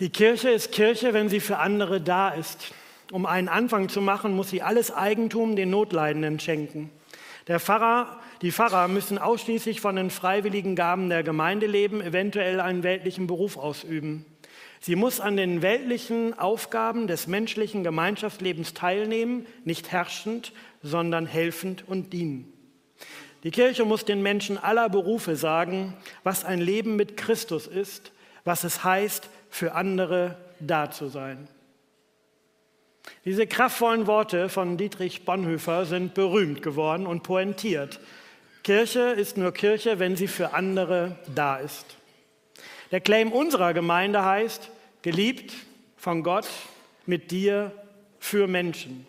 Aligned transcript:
Die 0.00 0.10
Kirche 0.10 0.50
ist 0.50 0.70
Kirche, 0.70 1.12
wenn 1.12 1.28
sie 1.28 1.40
für 1.40 1.58
andere 1.58 2.00
da 2.00 2.28
ist. 2.28 2.72
Um 3.10 3.26
einen 3.26 3.48
Anfang 3.48 3.88
zu 3.88 4.00
machen, 4.00 4.36
muss 4.36 4.50
sie 4.50 4.62
alles 4.62 4.92
Eigentum 4.92 5.56
den 5.56 5.70
Notleidenden 5.70 6.38
schenken. 6.38 6.90
Der 7.48 7.58
Pfarrer, 7.58 8.20
die 8.40 8.52
Pfarrer 8.52 8.86
müssen 8.86 9.18
ausschließlich 9.18 9.80
von 9.80 9.96
den 9.96 10.10
freiwilligen 10.10 10.76
Gaben 10.76 11.08
der 11.08 11.24
Gemeinde 11.24 11.66
leben, 11.66 12.00
eventuell 12.00 12.60
einen 12.60 12.84
weltlichen 12.84 13.26
Beruf 13.26 13.56
ausüben. 13.56 14.24
Sie 14.78 14.94
muss 14.94 15.18
an 15.18 15.36
den 15.36 15.62
weltlichen 15.62 16.38
Aufgaben 16.38 17.08
des 17.08 17.26
menschlichen 17.26 17.82
Gemeinschaftslebens 17.82 18.74
teilnehmen, 18.74 19.46
nicht 19.64 19.90
herrschend, 19.90 20.52
sondern 20.80 21.26
helfend 21.26 21.88
und 21.88 22.12
dienen. 22.12 22.52
Die 23.42 23.50
Kirche 23.50 23.84
muss 23.84 24.04
den 24.04 24.22
Menschen 24.22 24.58
aller 24.58 24.88
Berufe 24.88 25.34
sagen, 25.34 25.94
was 26.22 26.44
ein 26.44 26.60
Leben 26.60 26.94
mit 26.94 27.16
Christus 27.16 27.66
ist, 27.66 28.12
was 28.44 28.62
es 28.62 28.84
heißt, 28.84 29.28
für 29.50 29.74
andere 29.74 30.36
da 30.60 30.90
zu 30.90 31.08
sein. 31.08 31.48
Diese 33.24 33.46
kraftvollen 33.46 34.06
Worte 34.06 34.48
von 34.48 34.76
Dietrich 34.76 35.24
Bonhoeffer 35.24 35.86
sind 35.86 36.14
berühmt 36.14 36.62
geworden 36.62 37.06
und 37.06 37.22
pointiert. 37.22 38.00
Kirche 38.62 39.00
ist 39.00 39.36
nur 39.36 39.52
Kirche, 39.52 39.98
wenn 39.98 40.16
sie 40.16 40.28
für 40.28 40.52
andere 40.54 41.16
da 41.34 41.56
ist. 41.56 41.86
Der 42.90 43.00
Claim 43.00 43.32
unserer 43.32 43.74
Gemeinde 43.74 44.24
heißt, 44.24 44.70
geliebt 45.02 45.54
von 45.96 46.22
Gott, 46.22 46.48
mit 47.06 47.30
dir, 47.30 47.72
für 48.18 48.46
Menschen. 48.46 49.06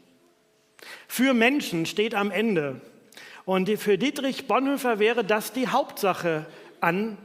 Für 1.07 1.33
Menschen 1.33 1.85
steht 1.85 2.15
am 2.15 2.31
Ende. 2.31 2.79
Und 3.45 3.69
für 3.79 3.97
Dietrich 3.97 4.47
Bonhoeffer 4.47 4.99
wäre 4.99 5.23
das 5.23 5.51
die 5.51 5.67
Hauptsache 5.67 6.45
an 6.79 7.17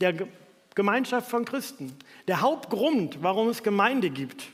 der 0.00 0.14
Gemeinschaft 0.74 1.30
von 1.30 1.44
Christen. 1.44 1.96
Der 2.26 2.40
Hauptgrund, 2.40 3.22
warum 3.22 3.48
es 3.48 3.62
Gemeinde 3.62 4.10
gibt. 4.10 4.44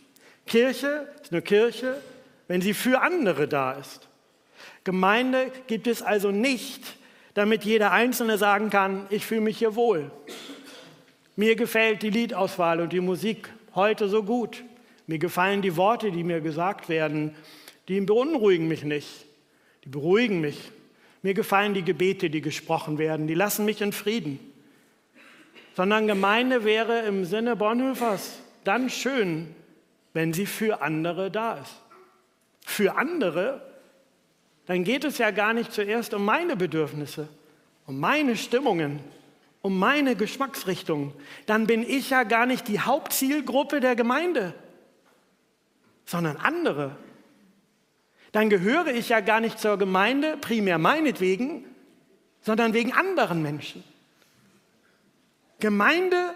Kirche 0.46 1.08
ist 1.22 1.32
eine 1.32 1.42
Kirche, 1.42 2.00
wenn 2.48 2.60
sie 2.60 2.74
für 2.74 3.00
andere 3.00 3.48
da 3.48 3.72
ist. 3.72 4.08
Gemeinde 4.84 5.50
gibt 5.66 5.86
es 5.86 6.02
also 6.02 6.30
nicht, 6.30 6.82
damit 7.34 7.64
jeder 7.64 7.92
Einzelne 7.92 8.36
sagen 8.36 8.70
kann, 8.70 9.06
ich 9.10 9.24
fühle 9.24 9.42
mich 9.42 9.58
hier 9.58 9.76
wohl. 9.76 10.10
Mir 11.36 11.56
gefällt 11.56 12.02
die 12.02 12.10
Liedauswahl 12.10 12.80
und 12.80 12.92
die 12.92 13.00
Musik 13.00 13.48
heute 13.74 14.08
so 14.08 14.22
gut. 14.22 14.64
Mir 15.06 15.18
gefallen 15.18 15.62
die 15.62 15.76
Worte, 15.76 16.10
die 16.10 16.24
mir 16.24 16.40
gesagt 16.40 16.88
werden, 16.88 17.34
die 17.88 18.00
beunruhigen 18.00 18.68
mich 18.68 18.84
nicht, 18.84 19.26
die 19.84 19.88
beruhigen 19.88 20.40
mich. 20.40 20.70
Mir 21.22 21.34
gefallen 21.34 21.74
die 21.74 21.82
Gebete, 21.82 22.30
die 22.30 22.40
gesprochen 22.40 22.98
werden, 22.98 23.26
die 23.26 23.34
lassen 23.34 23.64
mich 23.64 23.80
in 23.80 23.92
Frieden 23.92 24.49
sondern 25.80 26.06
Gemeinde 26.06 26.64
wäre 26.64 27.06
im 27.06 27.24
Sinne 27.24 27.56
Bonhoeffers 27.56 28.40
dann 28.64 28.90
schön, 28.90 29.54
wenn 30.12 30.34
sie 30.34 30.44
für 30.44 30.82
andere 30.82 31.30
da 31.30 31.54
ist. 31.54 31.80
Für 32.66 32.98
andere, 32.98 33.62
dann 34.66 34.84
geht 34.84 35.04
es 35.04 35.16
ja 35.16 35.30
gar 35.30 35.54
nicht 35.54 35.72
zuerst 35.72 36.12
um 36.12 36.22
meine 36.22 36.54
Bedürfnisse, 36.54 37.28
um 37.86 37.98
meine 37.98 38.36
Stimmungen, 38.36 39.00
um 39.62 39.78
meine 39.78 40.16
Geschmacksrichtung. 40.16 41.14
Dann 41.46 41.66
bin 41.66 41.82
ich 41.82 42.10
ja 42.10 42.24
gar 42.24 42.44
nicht 42.44 42.68
die 42.68 42.80
Hauptzielgruppe 42.80 43.80
der 43.80 43.96
Gemeinde, 43.96 44.52
sondern 46.04 46.36
andere. 46.36 46.94
Dann 48.32 48.50
gehöre 48.50 48.88
ich 48.88 49.08
ja 49.08 49.20
gar 49.20 49.40
nicht 49.40 49.58
zur 49.58 49.78
Gemeinde, 49.78 50.36
primär 50.36 50.76
meinetwegen, 50.76 51.64
sondern 52.42 52.74
wegen 52.74 52.92
anderen 52.92 53.40
Menschen. 53.40 53.82
Gemeinde 55.60 56.34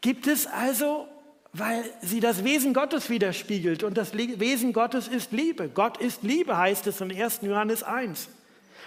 gibt 0.00 0.26
es 0.26 0.46
also, 0.46 1.08
weil 1.52 1.82
sie 2.02 2.20
das 2.20 2.44
Wesen 2.44 2.74
Gottes 2.74 3.10
widerspiegelt. 3.10 3.82
Und 3.82 3.96
das 3.96 4.14
Wesen 4.14 4.72
Gottes 4.72 5.08
ist 5.08 5.32
Liebe. 5.32 5.68
Gott 5.68 5.98
ist 5.98 6.22
Liebe, 6.22 6.56
heißt 6.56 6.86
es 6.86 7.00
in 7.00 7.10
1. 7.10 7.40
Johannes 7.42 7.82
1. 7.82 8.28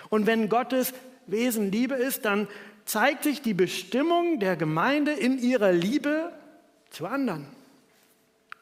Und 0.09 0.27
wenn 0.27 0.49
Gottes 0.49 0.93
Wesen 1.27 1.71
Liebe 1.71 1.95
ist, 1.95 2.25
dann 2.25 2.47
zeigt 2.85 3.23
sich 3.23 3.41
die 3.41 3.53
Bestimmung 3.53 4.39
der 4.39 4.55
Gemeinde 4.55 5.11
in 5.11 5.39
ihrer 5.39 5.71
Liebe 5.71 6.31
zu 6.89 7.05
anderen. 7.05 7.47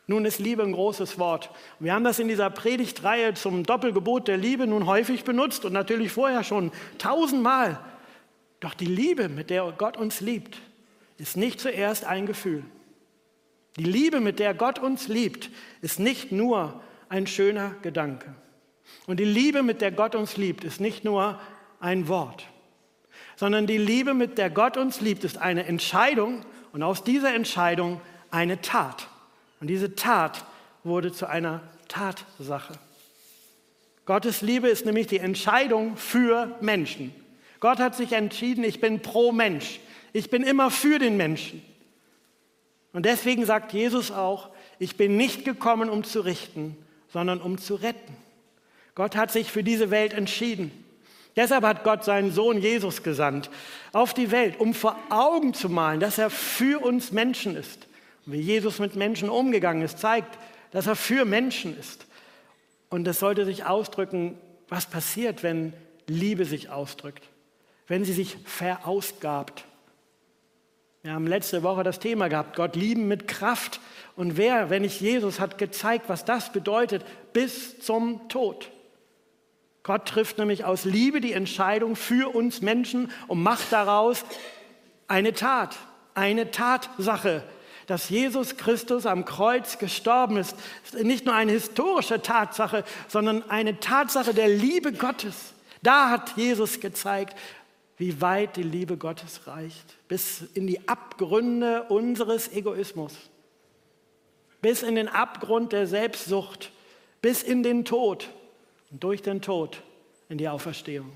Nun 0.08 0.26
ist 0.26 0.40
Liebe 0.40 0.64
ein 0.64 0.72
großes 0.72 1.20
Wort. 1.20 1.52
Wir 1.80 1.94
haben 1.94 2.04
das 2.04 2.18
in 2.18 2.28
dieser 2.28 2.50
Predigtreihe 2.50 3.36
zum 3.36 3.64
Doppelgebot 3.64 4.28
der 4.28 4.38
Liebe 4.38 4.66
nun 4.66 4.88
häufig 4.88 5.24
benutzt 5.24 5.66
und 5.66 5.74
natürlich 5.74 6.12
vorher 6.12 6.44
schon 6.44 6.72
tausendmal. 6.98 7.80
Doch 8.60 8.74
die 8.74 8.88
Liebe, 8.88 9.30
mit 9.30 9.52
der 9.52 9.72
Gott 9.78 9.98
uns 9.98 10.20
liebt, 10.20 10.58
ist 11.20 11.38
nicht 11.38 11.60
zuerst 11.60 12.06
ein 12.06 12.26
Gefühl. 12.26 12.64
Die 13.78 13.84
Liebe, 13.84 14.20
mit 14.20 14.40
der 14.40 14.54
Gott 14.54 14.80
uns 14.80 15.08
liebt, 15.08 15.50
ist 15.82 16.00
nicht 16.00 16.32
nur 16.32 16.82
ein 17.08 17.28
schöner 17.28 17.76
Gedanke. 17.82 18.34
Und 19.06 19.20
die 19.20 19.26
Liebe, 19.26 19.64
mit 19.64 19.82
der 19.82 19.92
Gott 19.92 20.16
uns 20.16 20.38
liebt, 20.38 20.64
ist 20.64 20.82
nicht 20.82 21.04
nur 21.04 21.40
ein 21.80 22.08
Wort, 22.08 22.48
sondern 23.36 23.68
die 23.68 23.78
Liebe, 23.78 24.14
mit 24.14 24.38
der 24.38 24.50
Gott 24.50 24.78
uns 24.78 25.02
liebt, 25.02 25.24
ist 25.24 25.38
eine 25.38 25.66
Entscheidung 25.66 26.46
und 26.74 26.84
aus 26.84 27.04
dieser 27.04 27.34
Entscheidung 27.34 28.02
eine 28.32 28.62
Tat. 28.62 29.08
Und 29.60 29.68
diese 29.68 29.96
Tat 29.96 30.46
wurde 30.84 31.12
zu 31.12 31.28
einer 31.28 31.62
Tatsache. 31.88 32.74
Gottes 34.06 34.42
Liebe 34.42 34.68
ist 34.68 34.86
nämlich 34.86 35.08
die 35.08 35.20
Entscheidung 35.20 35.96
für 35.96 36.58
Menschen. 36.62 37.14
Gott 37.60 37.80
hat 37.80 37.96
sich 37.96 38.14
entschieden, 38.14 38.64
ich 38.64 38.82
bin 38.82 39.02
pro 39.02 39.32
Mensch. 39.32 39.80
Ich 40.14 40.30
bin 40.30 40.44
immer 40.44 40.72
für 40.72 41.00
den 41.00 41.18
Menschen. 41.18 41.62
Und 42.94 43.06
deswegen 43.06 43.46
sagt 43.46 43.74
Jesus 43.74 44.12
auch, 44.12 44.50
ich 44.80 44.98
bin 44.98 45.18
nicht 45.18 45.46
gekommen, 45.46 45.90
um 45.90 46.04
zu 46.04 46.22
richten, 46.22 46.76
sondern 47.12 47.42
um 47.42 47.58
zu 47.58 47.76
retten. 47.76 48.16
Gott 48.96 49.16
hat 49.16 49.32
sich 49.32 49.52
für 49.52 49.64
diese 49.64 49.92
Welt 49.92 50.14
entschieden. 50.14 50.72
Deshalb 51.36 51.64
hat 51.64 51.84
Gott 51.84 52.04
seinen 52.04 52.32
Sohn 52.32 52.58
Jesus 52.58 53.04
gesandt 53.04 53.50
auf 53.94 54.14
die 54.14 54.32
Welt, 54.32 54.60
um 54.60 54.74
vor 54.74 54.98
Augen 55.10 55.54
zu 55.54 55.70
malen, 55.70 56.00
dass 56.00 56.18
er 56.18 56.30
für 56.30 56.84
uns 56.84 57.12
Menschen 57.12 57.56
ist. 57.56 57.88
Und 58.26 58.34
wie 58.34 58.42
Jesus 58.42 58.80
mit 58.80 58.96
Menschen 58.96 59.30
umgegangen 59.30 59.84
ist, 59.84 60.00
zeigt, 60.00 60.38
dass 60.72 60.88
er 60.88 60.96
für 60.96 61.26
Menschen 61.26 61.78
ist. 61.78 62.06
Und 62.90 63.08
es 63.08 63.20
sollte 63.20 63.46
sich 63.46 63.66
ausdrücken, 63.66 64.38
was 64.68 64.88
passiert, 64.88 65.44
wenn 65.44 65.74
Liebe 66.08 66.46
sich 66.46 66.70
ausdrückt, 66.70 67.24
wenn 67.88 68.04
sie 68.04 68.14
sich 68.14 68.38
verausgabt. 68.46 69.66
Wir 71.02 71.14
haben 71.14 71.28
letzte 71.28 71.64
Woche 71.64 71.84
das 71.84 72.00
Thema 72.00 72.28
gehabt, 72.28 72.58
Gott 72.58 72.76
lieben 72.76 73.08
mit 73.08 73.28
Kraft. 73.28 73.80
Und 74.18 74.36
wer, 74.36 74.70
wenn 74.70 74.82
nicht 74.82 75.00
Jesus, 75.00 75.40
hat 75.40 75.58
gezeigt, 75.58 76.10
was 76.10 76.26
das 76.26 76.52
bedeutet, 76.52 77.06
bis 77.32 77.80
zum 77.80 78.28
Tod. 78.28 78.70
Gott 79.84 80.08
trifft 80.10 80.38
nämlich 80.38 80.66
aus 80.66 80.84
Liebe 80.84 81.22
die 81.22 81.32
Entscheidung 81.32 81.96
für 81.96 82.36
uns 82.36 82.62
Menschen 82.62 83.12
und 83.28 83.42
macht 83.42 83.72
daraus 83.72 84.26
eine 85.08 85.34
Tat, 85.34 85.78
eine 86.16 86.52
Tatsache. 86.52 87.44
Dass 87.88 88.10
Jesus 88.10 88.58
Christus 88.58 89.06
am 89.06 89.24
Kreuz 89.24 89.80
gestorben 89.80 90.36
ist, 90.36 90.56
ist 90.84 91.02
nicht 91.02 91.26
nur 91.26 91.34
eine 91.34 91.54
historische 91.54 92.22
Tatsache, 92.22 92.84
sondern 93.08 93.50
eine 93.50 93.80
Tatsache 93.80 94.34
der 94.34 94.50
Liebe 94.50 94.92
Gottes. 94.92 95.54
Da 95.82 96.10
hat 96.10 96.36
Jesus 96.36 96.82
gezeigt, 96.82 97.38
wie 98.00 98.22
weit 98.22 98.56
die 98.56 98.64
Liebe 98.64 98.98
Gottes 98.98 99.46
reicht, 99.46 99.98
bis 100.08 100.42
in 100.54 100.66
die 100.66 100.88
Abgründe 100.88 101.84
unseres 101.90 102.52
Egoismus, 102.52 103.14
bis 104.62 104.84
in 104.84 104.96
den 104.96 105.10
Abgrund 105.10 105.74
der 105.74 105.86
Selbstsucht, 105.86 106.72
bis 107.22 107.44
in 107.44 107.62
den 107.62 107.84
Tod. 107.86 108.30
Und 108.90 109.04
durch 109.04 109.22
den 109.22 109.42
Tod 109.42 109.84
in 110.30 110.38
die 110.38 110.48
Auferstehung. 110.48 111.12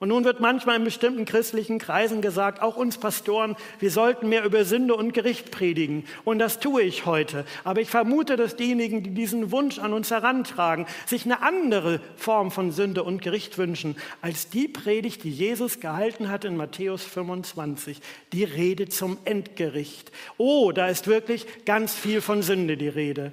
Und 0.00 0.08
nun 0.08 0.24
wird 0.24 0.40
manchmal 0.40 0.76
in 0.76 0.84
bestimmten 0.84 1.26
christlichen 1.26 1.78
Kreisen 1.78 2.22
gesagt, 2.22 2.62
auch 2.62 2.76
uns 2.76 2.96
Pastoren, 2.96 3.54
wir 3.80 3.90
sollten 3.90 4.30
mehr 4.30 4.44
über 4.44 4.64
Sünde 4.64 4.94
und 4.94 5.12
Gericht 5.12 5.50
predigen. 5.50 6.06
Und 6.24 6.38
das 6.38 6.58
tue 6.58 6.80
ich 6.80 7.04
heute. 7.04 7.44
Aber 7.64 7.82
ich 7.82 7.90
vermute, 7.90 8.36
dass 8.36 8.56
diejenigen, 8.56 9.02
die 9.02 9.10
diesen 9.10 9.52
Wunsch 9.52 9.78
an 9.78 9.92
uns 9.92 10.10
herantragen, 10.10 10.86
sich 11.04 11.26
eine 11.26 11.42
andere 11.42 12.00
Form 12.16 12.50
von 12.50 12.72
Sünde 12.72 13.04
und 13.04 13.20
Gericht 13.20 13.58
wünschen, 13.58 13.94
als 14.22 14.48
die 14.48 14.68
Predigt, 14.68 15.22
die 15.22 15.30
Jesus 15.30 15.80
gehalten 15.80 16.30
hat 16.30 16.46
in 16.46 16.56
Matthäus 16.56 17.04
25, 17.04 18.00
die 18.32 18.44
Rede 18.44 18.88
zum 18.88 19.18
Endgericht. 19.26 20.12
Oh, 20.38 20.72
da 20.72 20.88
ist 20.88 21.08
wirklich 21.08 21.46
ganz 21.66 21.94
viel 21.94 22.22
von 22.22 22.40
Sünde 22.40 22.78
die 22.78 22.88
Rede, 22.88 23.32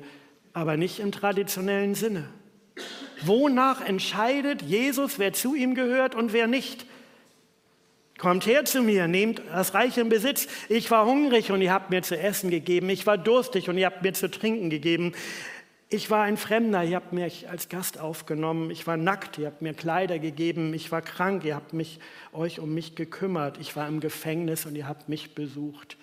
aber 0.51 0.75
nicht 0.75 0.99
im 0.99 1.13
traditionellen 1.13 1.95
Sinne. 1.95 2.27
Wonach 3.21 3.81
entscheidet 3.81 4.61
Jesus, 4.61 5.19
wer 5.19 5.33
zu 5.33 5.55
ihm 5.55 5.75
gehört 5.75 6.15
und 6.15 6.33
wer 6.33 6.47
nicht? 6.47 6.85
Kommt 8.17 8.47
her 8.47 8.65
zu 8.65 8.81
mir, 8.81 9.07
nehmt 9.07 9.41
das 9.51 9.75
Reich 9.75 9.97
in 9.97 10.09
Besitz. 10.09 10.47
Ich 10.69 10.89
war 10.89 11.05
hungrig 11.05 11.51
und 11.51 11.61
ihr 11.61 11.71
habt 11.71 11.91
mir 11.91 12.01
zu 12.01 12.17
essen 12.17 12.49
gegeben. 12.49 12.89
Ich 12.89 13.05
war 13.05 13.17
durstig 13.17 13.69
und 13.69 13.77
ihr 13.77 13.85
habt 13.85 14.01
mir 14.01 14.13
zu 14.13 14.29
trinken 14.29 14.71
gegeben. 14.71 15.13
Ich 15.89 16.09
war 16.09 16.23
ein 16.23 16.35
Fremder, 16.35 16.83
ihr 16.83 16.97
habt 16.97 17.13
mich 17.13 17.47
als 17.47 17.69
Gast 17.69 17.99
aufgenommen. 17.99 18.71
Ich 18.71 18.87
war 18.87 18.97
nackt, 18.97 19.37
ihr 19.37 19.45
habt 19.45 19.61
mir 19.61 19.73
Kleider 19.73 20.19
gegeben. 20.19 20.73
Ich 20.73 20.91
war 20.91 21.01
krank, 21.01 21.45
ihr 21.45 21.55
habt 21.55 21.73
mich, 21.73 21.99
euch 22.33 22.59
um 22.59 22.73
mich 22.73 22.95
gekümmert. 22.95 23.57
Ich 23.59 23.75
war 23.75 23.87
im 23.87 23.99
Gefängnis 23.99 24.65
und 24.65 24.75
ihr 24.75 24.87
habt 24.87 25.09
mich 25.09 25.35
besucht. 25.35 25.97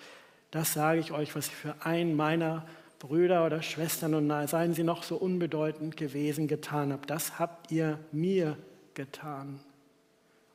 das 0.51 0.73
sage 0.73 1.01
ich 1.01 1.11
euch, 1.11 1.35
was 1.35 1.47
ich 1.47 1.55
für 1.55 1.75
einen 1.81 2.15
meiner 2.15 2.65
Brüder 2.99 3.45
oder 3.45 3.61
Schwestern 3.61 4.13
und 4.13 4.47
seien 4.47 4.73
sie 4.73 4.83
noch 4.83 5.03
so 5.03 5.15
unbedeutend 5.17 5.97
gewesen, 5.97 6.47
getan 6.47 6.91
habe. 6.91 7.05
Das 7.07 7.39
habt 7.39 7.71
ihr 7.71 7.99
mir 8.11 8.57
getan. 8.93 9.59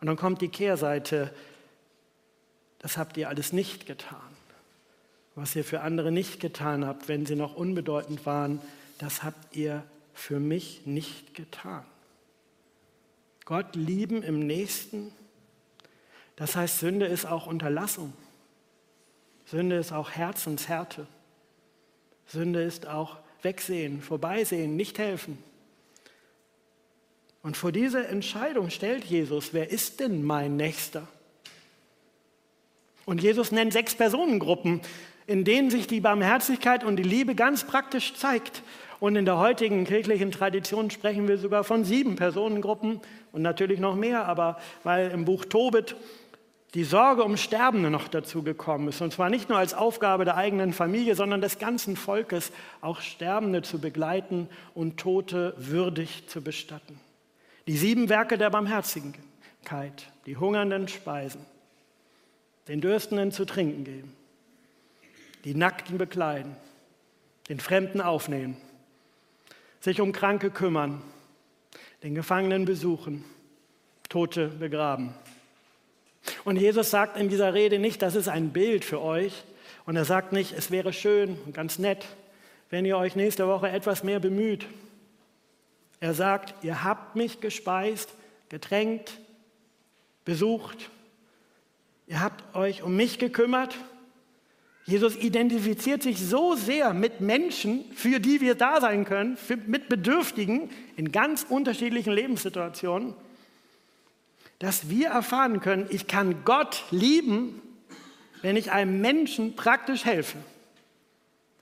Und 0.00 0.06
dann 0.06 0.16
kommt 0.16 0.40
die 0.40 0.48
Kehrseite, 0.48 1.32
das 2.78 2.96
habt 2.96 3.16
ihr 3.16 3.28
alles 3.28 3.52
nicht 3.52 3.86
getan. 3.86 4.18
Was 5.34 5.54
ihr 5.54 5.64
für 5.64 5.82
andere 5.82 6.10
nicht 6.10 6.40
getan 6.40 6.84
habt, 6.84 7.08
wenn 7.08 7.26
sie 7.26 7.36
noch 7.36 7.54
unbedeutend 7.54 8.26
waren, 8.26 8.60
das 8.98 9.22
habt 9.22 9.54
ihr 9.56 9.84
für 10.14 10.40
mich 10.40 10.86
nicht 10.86 11.34
getan. 11.34 11.84
Gott 13.44 13.74
lieben 13.74 14.22
im 14.22 14.46
Nächsten, 14.46 15.12
das 16.36 16.56
heißt, 16.56 16.78
Sünde 16.78 17.06
ist 17.06 17.26
auch 17.26 17.46
Unterlassung. 17.46 18.12
Sünde 19.44 19.76
ist 19.76 19.92
auch 19.92 20.10
Herzenshärte. 20.10 21.06
Sünde 22.30 22.62
ist 22.62 22.86
auch 22.86 23.16
Wegsehen, 23.42 24.02
Vorbeisehen, 24.02 24.76
nicht 24.76 24.98
helfen. 24.98 25.38
Und 27.42 27.56
vor 27.56 27.72
diese 27.72 28.06
Entscheidung 28.06 28.70
stellt 28.70 29.04
Jesus, 29.04 29.52
wer 29.52 29.70
ist 29.70 30.00
denn 30.00 30.22
mein 30.22 30.56
Nächster? 30.56 31.08
Und 33.06 33.22
Jesus 33.22 33.50
nennt 33.50 33.72
sechs 33.72 33.94
Personengruppen, 33.94 34.80
in 35.26 35.44
denen 35.44 35.70
sich 35.70 35.86
die 35.86 36.00
Barmherzigkeit 36.00 36.84
und 36.84 36.96
die 36.96 37.02
Liebe 37.02 37.34
ganz 37.34 37.64
praktisch 37.64 38.14
zeigt. 38.14 38.62
Und 39.00 39.16
in 39.16 39.24
der 39.24 39.38
heutigen 39.38 39.84
kirchlichen 39.84 40.30
Tradition 40.30 40.90
sprechen 40.90 41.26
wir 41.26 41.38
sogar 41.38 41.64
von 41.64 41.84
sieben 41.84 42.16
Personengruppen 42.16 43.00
und 43.32 43.42
natürlich 43.42 43.80
noch 43.80 43.96
mehr, 43.96 44.26
aber 44.26 44.60
weil 44.84 45.10
im 45.10 45.24
Buch 45.24 45.46
Tobit 45.46 45.96
die 46.74 46.84
Sorge 46.84 47.24
um 47.24 47.36
Sterbende 47.36 47.90
noch 47.90 48.06
dazu 48.06 48.42
gekommen 48.42 48.88
ist. 48.88 49.00
Und 49.00 49.12
zwar 49.12 49.28
nicht 49.28 49.48
nur 49.48 49.58
als 49.58 49.74
Aufgabe 49.74 50.24
der 50.24 50.36
eigenen 50.36 50.72
Familie, 50.72 51.16
sondern 51.16 51.40
des 51.40 51.58
ganzen 51.58 51.96
Volkes, 51.96 52.52
auch 52.80 53.00
Sterbende 53.00 53.62
zu 53.62 53.80
begleiten 53.80 54.48
und 54.74 54.98
Tote 54.98 55.54
würdig 55.56 56.28
zu 56.28 56.42
bestatten. 56.42 57.00
Die 57.66 57.76
sieben 57.76 58.08
Werke 58.08 58.38
der 58.38 58.50
Barmherzigkeit, 58.50 60.12
die 60.26 60.36
Hungernden 60.36 60.86
speisen, 60.86 61.44
den 62.68 62.80
Dürstenden 62.80 63.32
zu 63.32 63.44
trinken 63.44 63.84
geben, 63.84 64.16
die 65.44 65.54
Nackten 65.54 65.98
bekleiden, 65.98 66.56
den 67.48 67.58
Fremden 67.58 68.00
aufnehmen, 68.00 68.56
sich 69.80 70.00
um 70.00 70.12
Kranke 70.12 70.50
kümmern, 70.50 71.02
den 72.04 72.14
Gefangenen 72.14 72.64
besuchen, 72.64 73.24
Tote 74.08 74.48
begraben 74.48 75.14
und 76.44 76.56
Jesus 76.56 76.90
sagt 76.90 77.16
in 77.16 77.28
dieser 77.28 77.54
Rede 77.54 77.78
nicht, 77.78 78.02
das 78.02 78.14
ist 78.14 78.28
ein 78.28 78.50
Bild 78.50 78.84
für 78.84 79.00
euch. 79.00 79.44
Und 79.86 79.96
er 79.96 80.04
sagt 80.04 80.32
nicht, 80.32 80.52
es 80.52 80.70
wäre 80.70 80.92
schön 80.92 81.38
und 81.46 81.54
ganz 81.54 81.78
nett, 81.78 82.06
wenn 82.68 82.84
ihr 82.84 82.96
euch 82.96 83.16
nächste 83.16 83.48
Woche 83.48 83.68
etwas 83.68 84.04
mehr 84.04 84.20
bemüht. 84.20 84.66
Er 86.00 86.14
sagt, 86.14 86.64
ihr 86.64 86.84
habt 86.84 87.16
mich 87.16 87.40
gespeist, 87.40 88.10
getränkt, 88.48 89.18
besucht. 90.24 90.90
Ihr 92.06 92.20
habt 92.20 92.54
euch 92.54 92.82
um 92.82 92.96
mich 92.96 93.18
gekümmert. 93.18 93.76
Jesus 94.86 95.16
identifiziert 95.16 96.02
sich 96.02 96.18
so 96.18 96.54
sehr 96.54 96.94
mit 96.94 97.20
Menschen, 97.20 97.84
für 97.94 98.18
die 98.18 98.40
wir 98.40 98.54
da 98.54 98.80
sein 98.80 99.04
können, 99.04 99.36
für, 99.36 99.56
mit 99.56 99.88
Bedürftigen 99.88 100.70
in 100.96 101.12
ganz 101.12 101.46
unterschiedlichen 101.48 102.12
Lebenssituationen 102.12 103.14
dass 104.60 104.90
wir 104.90 105.08
erfahren 105.08 105.60
können, 105.60 105.86
ich 105.88 106.06
kann 106.06 106.44
Gott 106.44 106.84
lieben, 106.90 107.60
wenn 108.42 108.56
ich 108.56 108.70
einem 108.70 109.00
Menschen 109.00 109.56
praktisch 109.56 110.04
helfe. 110.04 110.36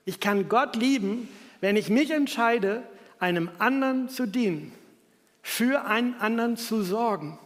Ich 0.05 0.19
kann 0.19 0.49
Gott 0.49 0.75
lieben, 0.75 1.29
wenn 1.61 1.75
ich 1.77 1.89
mich 1.89 2.11
entscheide, 2.11 2.83
einem 3.17 3.49
anderen 3.57 4.09
zu 4.09 4.27
dienen, 4.27 4.73
für 5.41 5.85
einen 5.85 6.13
anderen 6.15 6.57
zu 6.57 6.83
sorgen. 6.83 7.39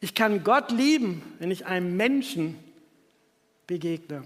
Ich 0.00 0.14
kann 0.14 0.42
Gott 0.42 0.72
lieben, 0.72 1.22
wenn 1.38 1.52
ich 1.52 1.66
einem 1.66 1.96
Menschen 1.96 2.58
begegne. 3.68 4.24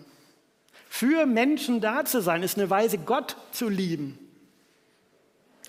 Für 0.89 1.27
Menschen 1.27 1.83
da 1.83 2.07
zu 2.07 2.23
sein, 2.23 2.43
ist 2.43 2.57
eine 2.57 2.71
Weise, 2.71 2.97
Gott 2.97 3.37
zu 3.53 3.69
lieben. 3.69 4.19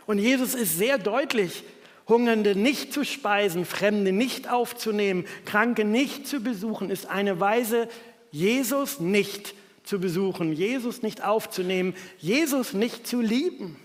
Und 0.05 0.19
Jesus 0.19 0.55
ist 0.55 0.77
sehr 0.77 0.97
deutlich 0.97 1.63
Hungernde 2.07 2.55
nicht 2.55 2.93
zu 2.93 3.03
speisen, 3.03 3.65
Fremde 3.65 4.11
nicht 4.11 4.49
aufzunehmen, 4.49 5.25
Kranke 5.45 5.83
nicht 5.83 6.27
zu 6.27 6.39
besuchen, 6.39 6.89
ist 6.89 7.07
eine 7.07 7.39
Weise, 7.39 7.89
Jesus 8.31 8.99
nicht 8.99 9.53
zu 9.83 9.99
besuchen, 9.99 10.53
Jesus 10.53 11.01
nicht 11.01 11.23
aufzunehmen, 11.23 11.95
Jesus 12.17 12.73
nicht 12.73 13.07
zu 13.07 13.21
lieben. 13.21 13.77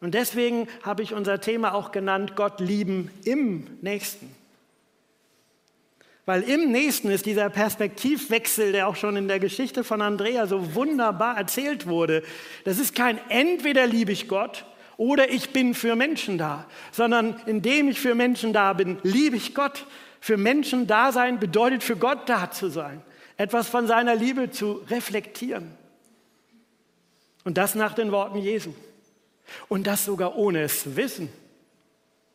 Und 0.00 0.14
deswegen 0.14 0.68
habe 0.82 1.02
ich 1.02 1.14
unser 1.14 1.40
Thema 1.40 1.74
auch 1.74 1.92
genannt, 1.92 2.36
Gott 2.36 2.60
lieben 2.60 3.10
im 3.24 3.66
Nächsten. 3.80 4.34
Weil 6.24 6.42
im 6.42 6.70
Nächsten 6.70 7.10
ist 7.10 7.24
dieser 7.24 7.48
Perspektivwechsel, 7.48 8.72
der 8.72 8.86
auch 8.86 8.96
schon 8.96 9.16
in 9.16 9.28
der 9.28 9.40
Geschichte 9.40 9.82
von 9.82 10.02
Andrea 10.02 10.46
so 10.46 10.74
wunderbar 10.74 11.38
erzählt 11.38 11.86
wurde. 11.86 12.22
Das 12.64 12.78
ist 12.78 12.94
kein 12.94 13.18
entweder 13.30 13.86
liebe 13.86 14.12
ich 14.12 14.28
Gott 14.28 14.66
oder 14.98 15.30
ich 15.30 15.50
bin 15.50 15.74
für 15.74 15.94
Menschen 15.94 16.36
da, 16.38 16.66
sondern 16.90 17.40
indem 17.46 17.88
ich 17.88 18.00
für 18.00 18.16
Menschen 18.16 18.52
da 18.52 18.72
bin, 18.74 18.98
liebe 19.04 19.36
ich 19.36 19.54
Gott. 19.54 19.86
Für 20.20 20.36
Menschen 20.36 20.88
da 20.88 21.12
sein 21.12 21.38
bedeutet 21.38 21.84
für 21.84 21.96
Gott 21.96 22.28
da 22.28 22.50
zu 22.50 22.68
sein, 22.68 23.00
etwas 23.36 23.68
von 23.68 23.86
seiner 23.86 24.16
Liebe 24.16 24.50
zu 24.50 24.82
reflektieren. 24.90 25.70
Und 27.44 27.56
das 27.56 27.76
nach 27.76 27.94
den 27.94 28.10
Worten 28.10 28.38
Jesu. 28.38 28.74
Und 29.68 29.86
das 29.86 30.04
sogar 30.04 30.36
ohne 30.36 30.62
es 30.62 30.82
zu 30.82 30.96
wissen, 30.96 31.28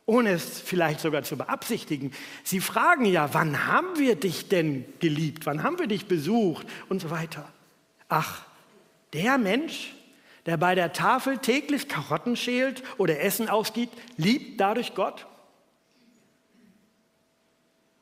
ohne 0.05 0.31
es 0.31 0.61
vielleicht 0.61 1.01
sogar 1.01 1.23
zu 1.23 1.37
beabsichtigen. 1.37 2.13
Sie 2.45 2.61
fragen 2.61 3.03
ja, 3.03 3.33
wann 3.33 3.67
haben 3.67 3.99
wir 3.99 4.15
dich 4.15 4.47
denn 4.47 4.85
geliebt? 4.99 5.45
Wann 5.45 5.63
haben 5.63 5.79
wir 5.79 5.87
dich 5.87 6.05
besucht? 6.05 6.65
Und 6.87 7.01
so 7.01 7.11
weiter. 7.11 7.45
Ach, 8.07 8.43
der 9.11 9.37
Mensch, 9.37 9.93
der 10.45 10.57
bei 10.57 10.75
der 10.75 10.93
Tafel 10.93 11.37
täglich 11.37 11.87
Karotten 11.87 12.35
schält 12.35 12.83
oder 12.97 13.19
Essen 13.21 13.49
ausgibt, 13.49 13.97
liebt 14.17 14.59
dadurch 14.59 14.95
Gott? 14.95 15.25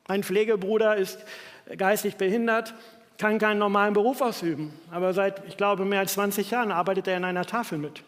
Mein 0.08 0.24
Pflegebruder 0.24 0.98
ist 0.98 1.24
geistig 1.78 2.16
behindert, 2.16 2.74
kann 3.18 3.38
keinen 3.38 3.60
normalen 3.60 3.94
Beruf 3.94 4.22
ausüben, 4.22 4.74
aber 4.90 5.14
seit, 5.14 5.48
ich 5.48 5.56
glaube, 5.56 5.86
mehr 5.86 6.00
als 6.00 6.14
20 6.14 6.50
Jahren 6.50 6.72
arbeitet 6.72 7.08
er 7.08 7.18
in 7.18 7.24
einer 7.24 7.46
Tafel 7.46 7.78
mit. 7.78 8.04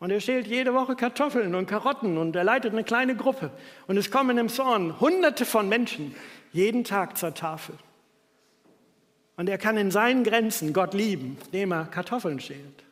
Und 0.00 0.10
er 0.10 0.20
schält 0.20 0.46
jede 0.46 0.74
Woche 0.74 0.94
Kartoffeln 0.94 1.54
und 1.54 1.66
Karotten 1.66 2.18
und 2.18 2.36
er 2.36 2.44
leitet 2.44 2.72
eine 2.72 2.84
kleine 2.84 3.16
Gruppe. 3.16 3.50
Und 3.88 3.96
es 3.96 4.10
kommen 4.10 4.38
im 4.38 4.48
Zorn 4.48 5.00
Hunderte 5.00 5.44
von 5.44 5.68
Menschen 5.68 6.14
jeden 6.52 6.84
Tag 6.84 7.18
zur 7.18 7.34
Tafel. 7.34 7.74
Und 9.36 9.48
er 9.48 9.58
kann 9.58 9.76
in 9.76 9.90
seinen 9.90 10.24
Grenzen 10.24 10.72
Gott 10.72 10.94
lieben, 10.94 11.36
indem 11.46 11.72
er 11.72 11.84
Kartoffeln 11.84 12.40
schält. 12.40 12.84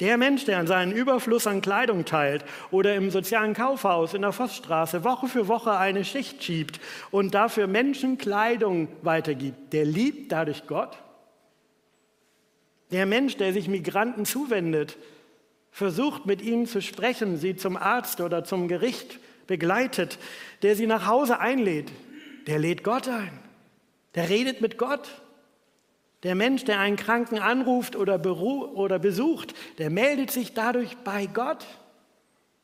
Der 0.00 0.18
Mensch, 0.18 0.44
der 0.44 0.58
an 0.58 0.66
seinen 0.66 0.92
Überfluss 0.92 1.46
an 1.46 1.62
Kleidung 1.62 2.04
teilt 2.04 2.44
oder 2.70 2.94
im 2.96 3.10
sozialen 3.10 3.54
Kaufhaus 3.54 4.12
in 4.12 4.22
der 4.22 4.32
Vossstraße 4.32 5.04
Woche 5.04 5.26
für 5.26 5.48
Woche 5.48 5.78
eine 5.78 6.04
Schicht 6.04 6.44
schiebt 6.44 6.80
und 7.10 7.34
dafür 7.34 7.66
Menschen 7.66 8.18
Kleidung 8.18 8.88
weitergibt, 9.02 9.72
der 9.72 9.86
liebt 9.86 10.32
dadurch 10.32 10.66
Gott. 10.66 10.98
Der 12.90 13.06
Mensch, 13.06 13.36
der 13.38 13.54
sich 13.54 13.68
Migranten 13.68 14.26
zuwendet, 14.26 14.98
versucht 15.70 16.26
mit 16.26 16.42
ihnen 16.42 16.66
zu 16.66 16.82
sprechen, 16.82 17.38
sie 17.38 17.56
zum 17.56 17.76
Arzt 17.76 18.20
oder 18.20 18.44
zum 18.44 18.68
Gericht 18.68 19.18
begleitet, 19.46 20.18
der 20.62 20.76
sie 20.76 20.86
nach 20.86 21.06
Hause 21.06 21.40
einlädt, 21.40 21.90
der 22.46 22.58
lädt 22.58 22.84
Gott 22.84 23.08
ein. 23.08 23.38
Der 24.14 24.28
redet 24.28 24.60
mit 24.60 24.78
Gott. 24.78 25.22
Der 26.26 26.34
Mensch, 26.34 26.64
der 26.64 26.80
einen 26.80 26.96
Kranken 26.96 27.38
anruft 27.38 27.94
oder, 27.94 28.20
oder 28.26 28.98
besucht, 28.98 29.54
der 29.78 29.90
meldet 29.90 30.32
sich 30.32 30.54
dadurch 30.54 30.96
bei 31.04 31.26
Gott. 31.26 31.64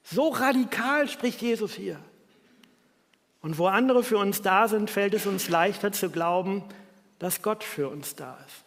So 0.02 0.31
radikal 0.31 1.09
spricht 1.09 1.40
Jesus 1.40 1.73
hier. 1.73 2.00
Und 3.40 3.59
wo 3.59 3.69
andere 3.69 4.02
für 4.02 4.19
uns 4.19 4.42
da 4.42 4.66
sind, 4.66 4.90
fällt 4.90 5.14
es 5.14 5.26
uns 5.26 5.49
leichter 5.49 5.92
zu 5.92 6.11
glauben, 6.11 6.64
dass 7.21 7.40
Gott 7.40 7.62
für 7.62 7.88
uns 7.88 8.16
da 8.16 8.37
ist. 8.49 8.64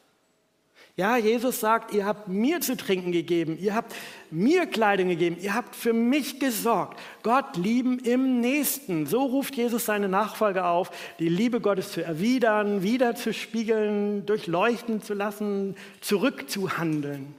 Ja, 0.97 1.17
Jesus 1.17 1.59
sagt, 1.59 1.93
ihr 1.93 2.05
habt 2.05 2.29
mir 2.29 2.61
zu 2.61 2.77
trinken 2.77 3.11
gegeben, 3.11 3.57
ihr 3.59 3.75
habt 3.75 3.93
mir 4.31 4.65
Kleidung 4.65 5.09
gegeben, 5.09 5.35
ihr 5.41 5.53
habt 5.53 5.75
für 5.75 5.91
mich 5.91 6.39
gesorgt. 6.39 6.97
Gott 7.21 7.57
lieben 7.57 7.99
im 7.99 8.39
Nächsten. 8.39 9.05
So 9.05 9.23
ruft 9.23 9.55
Jesus 9.55 9.83
seine 9.83 10.07
Nachfolger 10.07 10.69
auf, 10.69 10.91
die 11.19 11.27
Liebe 11.27 11.59
Gottes 11.59 11.91
zu 11.91 12.01
erwidern, 12.01 12.81
wiederzuspiegeln, 12.81 14.25
durchleuchten 14.25 15.01
zu 15.01 15.13
lassen, 15.13 15.75
zurückzuhandeln. 15.99 17.35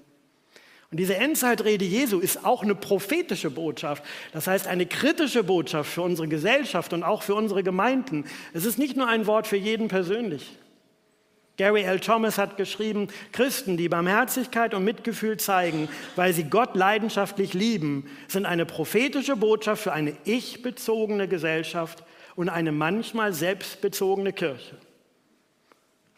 Und 0.90 1.00
diese 1.00 1.16
Endzeitrede 1.16 1.86
Jesu 1.86 2.18
ist 2.18 2.44
auch 2.44 2.62
eine 2.62 2.74
prophetische 2.74 3.50
Botschaft, 3.50 4.04
das 4.34 4.46
heißt 4.46 4.66
eine 4.66 4.84
kritische 4.84 5.42
Botschaft 5.42 5.90
für 5.90 6.02
unsere 6.02 6.28
Gesellschaft 6.28 6.92
und 6.92 7.02
auch 7.02 7.22
für 7.22 7.34
unsere 7.34 7.62
Gemeinden. 7.62 8.26
Es 8.52 8.66
ist 8.66 8.78
nicht 8.78 8.98
nur 8.98 9.08
ein 9.08 9.26
Wort 9.26 9.46
für 9.46 9.56
jeden 9.56 9.88
persönlich. 9.88 10.58
Gary 11.56 11.82
L. 11.82 12.00
Thomas 12.00 12.36
hat 12.36 12.58
geschrieben, 12.58 13.08
Christen, 13.32 13.76
die 13.76 13.88
Barmherzigkeit 13.88 14.74
und 14.74 14.84
Mitgefühl 14.84 15.38
zeigen, 15.38 15.88
weil 16.14 16.34
sie 16.34 16.44
Gott 16.44 16.76
leidenschaftlich 16.76 17.54
lieben, 17.54 18.10
sind 18.28 18.44
eine 18.44 18.66
prophetische 18.66 19.36
Botschaft 19.36 19.82
für 19.82 19.92
eine 19.92 20.14
ich-bezogene 20.24 21.28
Gesellschaft 21.28 22.04
und 22.34 22.50
eine 22.50 22.72
manchmal 22.72 23.32
selbstbezogene 23.32 24.34
Kirche. 24.34 24.76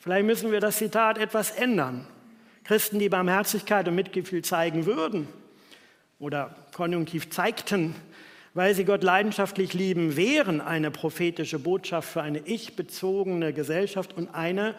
Vielleicht 0.00 0.26
müssen 0.26 0.50
wir 0.50 0.60
das 0.60 0.78
Zitat 0.78 1.18
etwas 1.18 1.52
ändern. 1.52 2.06
Christen, 2.64 2.98
die 2.98 3.08
Barmherzigkeit 3.08 3.86
und 3.86 3.94
Mitgefühl 3.94 4.42
zeigen 4.42 4.86
würden 4.86 5.28
oder 6.18 6.54
konjunktiv 6.74 7.30
zeigten, 7.30 7.94
weil 8.54 8.74
sie 8.74 8.84
Gott 8.84 9.04
leidenschaftlich 9.04 9.72
lieben, 9.72 10.16
wären 10.16 10.60
eine 10.60 10.90
prophetische 10.90 11.60
Botschaft 11.60 12.08
für 12.08 12.22
eine 12.22 12.40
ich-bezogene 12.40 13.52
Gesellschaft 13.52 14.16
und 14.16 14.34
eine 14.34 14.74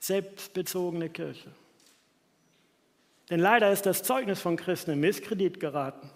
selbstbezogene 0.00 1.08
Kirche. 1.08 1.50
Denn 3.30 3.38
leider 3.38 3.70
ist 3.70 3.86
das 3.86 4.02
Zeugnis 4.02 4.40
von 4.40 4.56
Christen 4.56 4.90
in 4.90 5.00
Misskredit 5.00 5.60
geraten. 5.60 6.10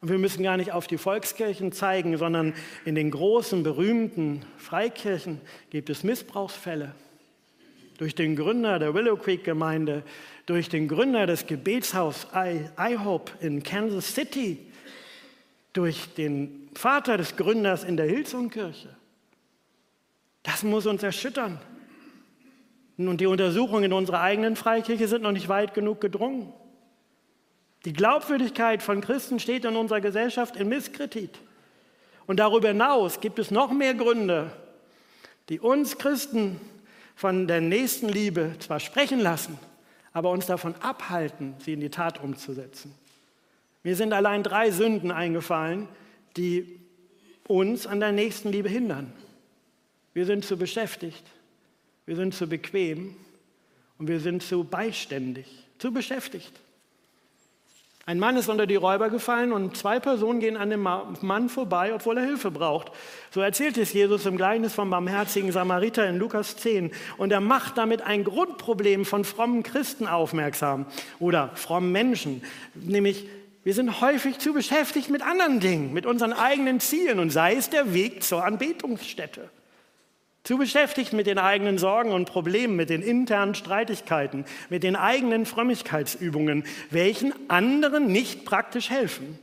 Und 0.00 0.10
wir 0.10 0.18
müssen 0.18 0.44
gar 0.44 0.56
nicht 0.56 0.72
auf 0.72 0.86
die 0.86 0.96
Volkskirchen 0.96 1.72
zeigen, 1.72 2.16
sondern 2.16 2.54
in 2.84 2.94
den 2.94 3.10
großen, 3.10 3.62
berühmten 3.62 4.44
Freikirchen 4.56 5.40
gibt 5.70 5.90
es 5.90 6.04
Missbrauchsfälle. 6.04 6.94
Durch 7.98 8.14
den 8.14 8.36
Gründer 8.36 8.78
der 8.78 8.94
Willow 8.94 9.16
Creek 9.16 9.42
Gemeinde, 9.42 10.04
durch 10.46 10.68
den 10.68 10.86
Gründer 10.86 11.26
des 11.26 11.46
Gebetshaus 11.46 12.28
IHOPE 12.32 13.32
in 13.40 13.64
Kansas 13.64 14.14
City, 14.14 14.64
durch 15.72 16.14
den 16.14 16.70
Vater 16.74 17.18
des 17.18 17.36
Gründers 17.36 17.82
in 17.82 17.96
der 17.96 18.06
Hillsong-Kirche. 18.06 18.96
Das 20.44 20.62
muss 20.62 20.86
uns 20.86 21.02
erschüttern. 21.02 21.60
Und 22.98 23.20
die 23.20 23.26
Untersuchungen 23.26 23.84
in 23.84 23.92
unserer 23.92 24.20
eigenen 24.20 24.56
Freikirche 24.56 25.06
sind 25.06 25.22
noch 25.22 25.32
nicht 25.32 25.48
weit 25.48 25.72
genug 25.72 26.00
gedrungen. 26.00 26.52
Die 27.84 27.92
Glaubwürdigkeit 27.92 28.82
von 28.82 29.00
Christen 29.00 29.38
steht 29.38 29.64
in 29.64 29.76
unserer 29.76 30.00
Gesellschaft 30.00 30.56
in 30.56 30.68
Misskredit. 30.68 31.38
Und 32.26 32.40
darüber 32.40 32.68
hinaus 32.68 33.20
gibt 33.20 33.38
es 33.38 33.52
noch 33.52 33.70
mehr 33.72 33.94
Gründe, 33.94 34.50
die 35.48 35.60
uns 35.60 35.96
Christen 35.96 36.60
von 37.14 37.46
der 37.46 37.60
Nächstenliebe 37.60 38.56
zwar 38.58 38.80
sprechen 38.80 39.20
lassen, 39.20 39.58
aber 40.12 40.30
uns 40.30 40.46
davon 40.46 40.74
abhalten, 40.80 41.54
sie 41.58 41.74
in 41.74 41.80
die 41.80 41.90
Tat 41.90 42.22
umzusetzen. 42.22 42.92
Mir 43.84 43.94
sind 43.94 44.12
allein 44.12 44.42
drei 44.42 44.72
Sünden 44.72 45.12
eingefallen, 45.12 45.88
die 46.36 46.80
uns 47.46 47.86
an 47.86 48.00
der 48.00 48.12
Nächstenliebe 48.12 48.68
hindern. 48.68 49.12
Wir 50.12 50.26
sind 50.26 50.44
zu 50.44 50.56
beschäftigt, 50.56 51.24
wir 52.08 52.16
sind 52.16 52.34
zu 52.34 52.46
bequem 52.46 53.14
und 53.98 54.08
wir 54.08 54.18
sind 54.18 54.42
zu 54.42 54.64
beiständig, 54.64 55.46
zu 55.76 55.92
beschäftigt. 55.92 56.58
Ein 58.06 58.18
Mann 58.18 58.38
ist 58.38 58.48
unter 58.48 58.66
die 58.66 58.76
Räuber 58.76 59.10
gefallen 59.10 59.52
und 59.52 59.76
zwei 59.76 60.00
Personen 60.00 60.40
gehen 60.40 60.56
an 60.56 60.70
dem 60.70 60.80
Mann 60.80 61.50
vorbei, 61.50 61.92
obwohl 61.94 62.16
er 62.16 62.24
Hilfe 62.24 62.50
braucht. 62.50 62.92
So 63.30 63.42
erzählt 63.42 63.76
es 63.76 63.92
Jesus 63.92 64.24
im 64.24 64.38
Gleichnis 64.38 64.72
vom 64.72 64.88
barmherzigen 64.88 65.52
Samariter 65.52 66.08
in 66.08 66.16
Lukas 66.16 66.56
10. 66.56 66.92
Und 67.18 67.30
er 67.30 67.42
macht 67.42 67.76
damit 67.76 68.00
ein 68.00 68.24
Grundproblem 68.24 69.04
von 69.04 69.26
frommen 69.26 69.62
Christen 69.62 70.06
aufmerksam 70.06 70.86
oder 71.18 71.50
frommen 71.56 71.92
Menschen, 71.92 72.42
nämlich 72.74 73.28
wir 73.64 73.74
sind 73.74 74.00
häufig 74.00 74.38
zu 74.38 74.54
beschäftigt 74.54 75.10
mit 75.10 75.20
anderen 75.20 75.60
Dingen, 75.60 75.92
mit 75.92 76.06
unseren 76.06 76.32
eigenen 76.32 76.80
Zielen 76.80 77.18
und 77.18 77.28
sei 77.28 77.54
es 77.54 77.68
der 77.68 77.92
Weg 77.92 78.22
zur 78.22 78.46
Anbetungsstätte. 78.46 79.50
Zu 80.48 80.56
beschäftigt 80.56 81.12
mit 81.12 81.26
den 81.26 81.36
eigenen 81.36 81.76
Sorgen 81.76 82.10
und 82.10 82.24
Problemen, 82.24 82.74
mit 82.74 82.88
den 82.88 83.02
internen 83.02 83.54
Streitigkeiten, 83.54 84.46
mit 84.70 84.82
den 84.82 84.96
eigenen 84.96 85.44
Frömmigkeitsübungen, 85.44 86.64
welchen 86.88 87.34
anderen 87.50 88.06
nicht 88.06 88.46
praktisch 88.46 88.88
helfen. 88.88 89.38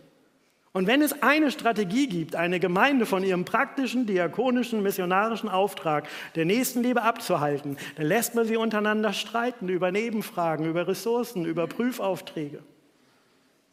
Und 0.71 0.87
wenn 0.87 1.03
es 1.03 1.21
eine 1.21 1.51
Strategie 1.51 2.07
gibt, 2.07 2.35
eine 2.35 2.59
Gemeinde 2.59 3.05
von 3.05 3.23
ihrem 3.23 3.45
praktischen, 3.45 4.07
diakonischen, 4.07 4.81
missionarischen 4.81 5.47
Auftrag 5.47 6.07
der 6.33 6.45
Nächstenliebe 6.45 7.03
abzuhalten, 7.03 7.77
dann 7.97 8.07
lässt 8.07 8.33
man 8.33 8.47
sie 8.47 8.57
untereinander 8.57 9.13
streiten 9.13 9.69
über 9.69 9.91
Nebenfragen, 9.91 10.65
über 10.65 10.87
Ressourcen, 10.87 11.45
über 11.45 11.67
Prüfaufträge. 11.67 12.63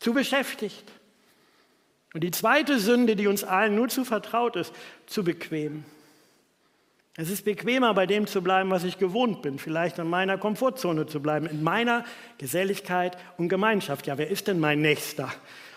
Zu 0.01 0.13
beschäftigt. 0.13 0.85
Und 2.13 2.23
die 2.25 2.31
zweite 2.31 2.79
Sünde, 2.79 3.17
die 3.17 3.27
uns 3.27 3.43
allen 3.43 3.75
nur 3.75 3.89
zu 3.89 4.05
vertraut 4.05 4.57
ist, 4.57 4.75
zu 5.07 5.25
bequem. 5.25 5.85
Es 7.15 7.29
ist 7.29 7.45
bequemer, 7.45 7.93
bei 7.93 8.07
dem 8.07 8.27
zu 8.27 8.41
bleiben, 8.41 8.71
was 8.71 8.85
ich 8.85 8.99
gewohnt 8.99 9.43
bin, 9.43 9.59
vielleicht 9.59 9.99
in 9.99 10.09
meiner 10.09 10.39
Komfortzone 10.39 11.07
zu 11.07 11.21
bleiben, 11.21 11.47
in 11.47 11.63
meiner 11.63 12.07
Geselligkeit 12.39 13.19
und 13.37 13.51
Gemeinschaft. 13.51 14.07
Ja, 14.07 14.17
wer 14.17 14.31
ist 14.31 14.49
denn 14.49 14.59
mein 14.59 14.81
Nächster? 14.81 15.31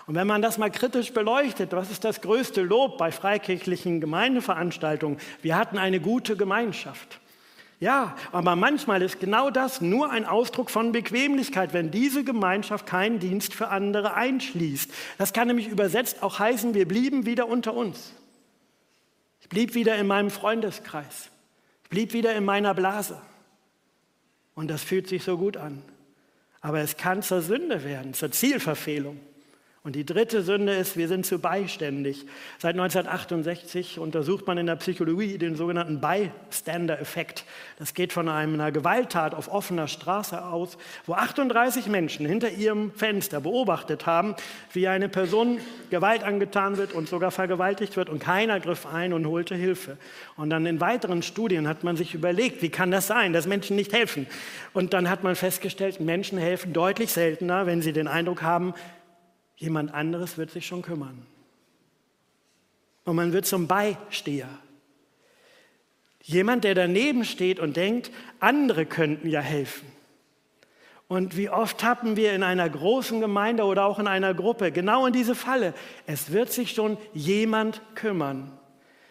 Und 0.08 0.16
wenn 0.16 0.28
man 0.28 0.42
das 0.42 0.58
mal 0.58 0.72
kritisch 0.72 1.12
beleuchtet, 1.12 1.74
was 1.74 1.92
ist 1.92 2.06
das 2.06 2.22
größte 2.22 2.62
Lob 2.62 2.98
bei 2.98 3.12
freikirchlichen 3.12 4.00
Gemeindeveranstaltungen? 4.00 5.18
Wir 5.42 5.58
hatten 5.58 5.78
eine 5.78 6.00
gute 6.00 6.38
Gemeinschaft. 6.38 7.20
Ja, 7.82 8.16
aber 8.32 8.56
manchmal 8.56 9.02
ist 9.02 9.20
genau 9.20 9.50
das 9.50 9.82
nur 9.82 10.10
ein 10.12 10.26
Ausdruck 10.26 10.72
von 10.72 10.94
Bequemlichkeit, 10.94 11.74
wenn 11.74 11.92
diese 11.92 12.24
Gemeinschaft 12.24 12.86
keinen 12.86 13.20
Dienst 13.20 13.54
für 13.54 13.68
andere 13.68 14.14
einschließt. 14.14 14.90
Das 15.18 15.34
kann 15.34 15.50
nämlich 15.50 15.68
übersetzt 15.68 16.24
auch 16.24 16.40
heißen, 16.40 16.74
wir 16.74 16.88
blieben 16.88 17.26
wieder 17.26 17.50
unter 17.50 17.74
uns. 17.74 18.14
Ich 19.46 19.50
blieb 19.50 19.76
wieder 19.76 19.96
in 19.98 20.08
meinem 20.08 20.32
Freundeskreis. 20.32 21.30
Ich 21.84 21.90
blieb 21.90 22.14
wieder 22.14 22.34
in 22.34 22.46
meiner 22.46 22.74
Blase. 22.74 23.22
Und 24.56 24.70
das 24.70 24.82
fühlt 24.82 25.08
sich 25.08 25.24
so 25.24 25.38
gut 25.38 25.56
an. 25.56 25.84
Aber 26.62 26.80
es 26.80 26.98
kann 26.98 27.22
zur 27.22 27.44
Sünde 27.44 27.84
werden, 27.84 28.16
zur 28.16 28.32
Zielverfehlung. 28.32 29.20
Und 29.86 29.96
die 29.96 30.04
dritte 30.04 30.42
Sünde 30.42 30.74
ist, 30.74 30.98
wir 30.98 31.08
sind 31.08 31.28
zu 31.28 31.38
beiständig. 31.38 32.26
Seit 32.58 32.74
1968 32.74 34.00
untersucht 34.00 34.48
man 34.48 34.58
in 34.58 34.66
der 34.66 34.78
Psychologie 34.78 35.38
den 35.38 35.56
sogenannten 35.56 36.02
Bystander-Effekt. 36.02 37.46
Das 37.78 37.94
geht 37.94 38.12
von 38.12 38.28
einer 38.28 38.72
Gewalttat 38.72 39.36
auf 39.36 39.48
offener 39.48 39.88
Straße 39.88 40.44
aus, 40.44 40.80
wo 41.06 41.14
38 41.14 41.86
Menschen 41.86 42.26
hinter 42.26 42.50
ihrem 42.50 42.94
Fenster 42.94 43.42
beobachtet 43.42 44.08
haben, 44.08 44.34
wie 44.74 44.88
eine 44.88 45.08
Person 45.08 45.60
Gewalt 45.92 46.24
angetan 46.24 46.78
wird 46.78 46.92
und 46.94 47.08
sogar 47.08 47.30
vergewaltigt 47.30 47.96
wird 47.96 48.10
und 48.10 48.18
keiner 48.18 48.60
griff 48.60 48.88
ein 48.88 49.14
und 49.14 49.28
holte 49.28 49.54
Hilfe. 49.54 49.98
Und 50.36 50.50
dann 50.50 50.66
in 50.66 50.82
weiteren 50.82 51.22
Studien 51.22 51.68
hat 51.68 51.84
man 51.84 51.96
sich 51.96 52.16
überlegt, 52.16 52.64
wie 52.64 52.70
kann 52.70 52.90
das 52.90 53.06
sein, 53.06 53.34
dass 53.34 53.46
Menschen 53.46 53.76
nicht 53.76 53.94
helfen? 53.94 54.26
Und 54.74 54.94
dann 54.94 55.12
hat 55.12 55.24
man 55.24 55.36
festgestellt, 55.36 56.00
Menschen 56.00 56.40
helfen 56.40 56.74
deutlich 56.74 57.12
seltener, 57.12 57.68
wenn 57.68 57.84
sie 57.84 57.94
den 57.94 58.08
Eindruck 58.08 58.42
haben, 58.42 58.74
Jemand 59.58 59.94
anderes 59.94 60.38
wird 60.38 60.52
sich 60.52 60.66
schon 60.66 60.82
kümmern. 60.82 61.26
Und 63.06 63.16
man 63.16 63.34
wird 63.34 63.46
zum 63.46 63.68
Beisteher. 63.68 64.50
Jemand, 66.24 66.64
der 66.64 66.74
daneben 66.74 67.24
steht 67.24 67.60
und 67.60 67.78
denkt, 67.78 68.12
andere 68.40 68.86
könnten 68.86 69.30
ja 69.30 69.42
helfen. 69.42 69.88
Und 71.08 71.38
wie 71.38 71.50
oft 71.50 71.78
tappen 71.78 72.16
wir 72.16 72.34
in 72.34 72.42
einer 72.42 72.68
großen 72.68 73.22
Gemeinde 73.22 73.64
oder 73.64 73.86
auch 73.86 74.00
in 74.00 74.08
einer 74.08 74.34
Gruppe 74.34 74.72
genau 74.72 75.06
in 75.06 75.14
diese 75.14 75.36
Falle. 75.36 75.76
Es 76.08 76.32
wird 76.32 76.52
sich 76.52 76.72
schon 76.72 76.98
jemand 77.14 77.80
kümmern. 77.94 78.52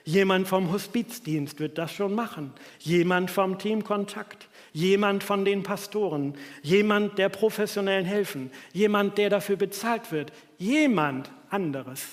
Jemand 0.02 0.48
vom 0.48 0.72
Hospizdienst 0.72 1.60
wird 1.60 1.78
das 1.78 1.92
schon 1.92 2.14
machen. 2.14 2.52
Jemand 2.80 3.30
vom 3.30 3.58
Team 3.58 3.84
Kontakt 3.84 4.48
jemand 4.74 5.22
von 5.22 5.44
den 5.44 5.62
Pastoren, 5.62 6.34
jemand 6.62 7.16
der 7.16 7.30
professionellen 7.30 8.04
helfen, 8.04 8.50
jemand, 8.72 9.16
der 9.16 9.30
dafür 9.30 9.56
bezahlt 9.56 10.12
wird, 10.12 10.32
jemand 10.58 11.30
anderes. 11.48 12.04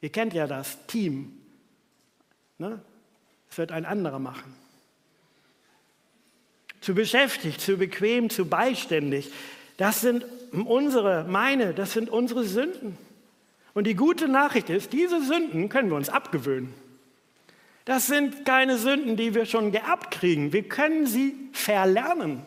Ihr 0.00 0.08
kennt 0.08 0.32
ja 0.32 0.46
das 0.46 0.86
Team. 0.86 1.38
Ne? 2.58 2.80
Es 3.50 3.58
wird 3.58 3.70
ein 3.70 3.84
anderer 3.84 4.18
machen. 4.18 4.54
Zu 6.80 6.94
beschäftigt, 6.94 7.60
zu 7.60 7.76
bequem, 7.76 8.30
zu 8.30 8.46
beiständig. 8.46 9.30
Das 9.76 10.00
sind 10.00 10.24
unsere, 10.52 11.24
meine, 11.24 11.74
das 11.74 11.92
sind 11.92 12.08
unsere 12.08 12.44
Sünden. 12.44 12.96
Und 13.74 13.86
die 13.86 13.94
gute 13.94 14.28
Nachricht 14.28 14.70
ist, 14.70 14.92
diese 14.92 15.22
Sünden 15.22 15.68
können 15.68 15.90
wir 15.90 15.96
uns 15.96 16.08
abgewöhnen. 16.08 16.72
Das 17.84 18.06
sind 18.06 18.46
keine 18.46 18.78
Sünden, 18.78 19.16
die 19.16 19.34
wir 19.34 19.44
schon 19.44 19.72
geerbt 19.72 20.10
kriegen. 20.10 20.52
Wir 20.52 20.62
können 20.62 21.06
sie 21.06 21.34
verlernen. 21.52 22.42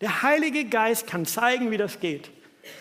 Der 0.00 0.22
Heilige 0.22 0.66
Geist 0.66 1.06
kann 1.06 1.24
zeigen, 1.24 1.70
wie 1.70 1.78
das 1.78 2.00
geht. 2.00 2.30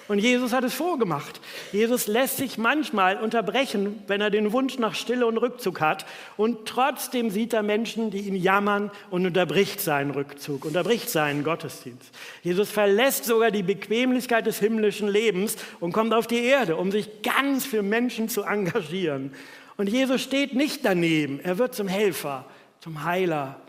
Und 0.08 0.20
Jesus 0.20 0.54
hat 0.54 0.64
es 0.64 0.74
vorgemacht. 0.74 1.42
Jesus 1.72 2.08
lässt 2.08 2.38
sich 2.38 2.58
manchmal 2.58 3.18
unterbrechen, 3.18 4.02
wenn 4.08 4.22
er 4.22 4.30
den 4.30 4.52
Wunsch 4.54 4.78
nach 4.78 4.96
Stille 4.96 5.26
und 5.26 5.38
Rückzug 5.38 5.82
hat. 5.82 6.06
Und 6.38 6.68
trotzdem 6.68 7.30
sieht 7.30 7.54
er 7.54 7.64
Menschen, 7.64 8.12
die 8.12 8.22
ihn 8.22 8.36
jammern 8.36 8.92
und 9.10 9.26
unterbricht 9.26 9.82
seinen 9.82 10.12
Rückzug, 10.12 10.66
unterbricht 10.66 11.10
seinen 11.10 11.44
Gottesdienst. 11.44 12.12
Jesus 12.44 12.70
verlässt 12.70 13.26
sogar 13.26 13.52
die 13.52 13.64
Bequemlichkeit 13.64 14.46
des 14.46 14.60
himmlischen 14.60 15.08
Lebens 15.08 15.58
und 15.80 15.94
kommt 15.94 16.14
auf 16.14 16.28
die 16.28 16.44
Erde, 16.44 16.76
um 16.78 16.92
sich 16.92 17.22
ganz 17.22 17.66
für 17.66 17.84
Menschen 17.84 18.30
zu 18.30 18.44
engagieren. 18.44 19.32
Und 19.78 19.90
Jesus 19.90 20.22
steht 20.22 20.54
nicht 20.54 20.86
daneben. 20.86 21.40
Er 21.40 21.58
wird 21.58 21.74
zum 21.74 21.88
Helfer, 21.88 22.46
zum 22.80 23.04
Heiler, 23.04 23.60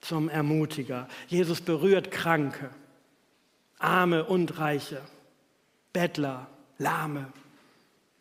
zum 0.00 0.28
Ermutiger. 0.28 1.08
Jesus 1.26 1.60
berührt 1.60 2.10
Kranke, 2.10 2.70
Arme 3.78 4.24
und 4.24 4.58
Reiche, 4.58 5.00
Bettler, 5.92 6.46
Lahme, 6.78 7.32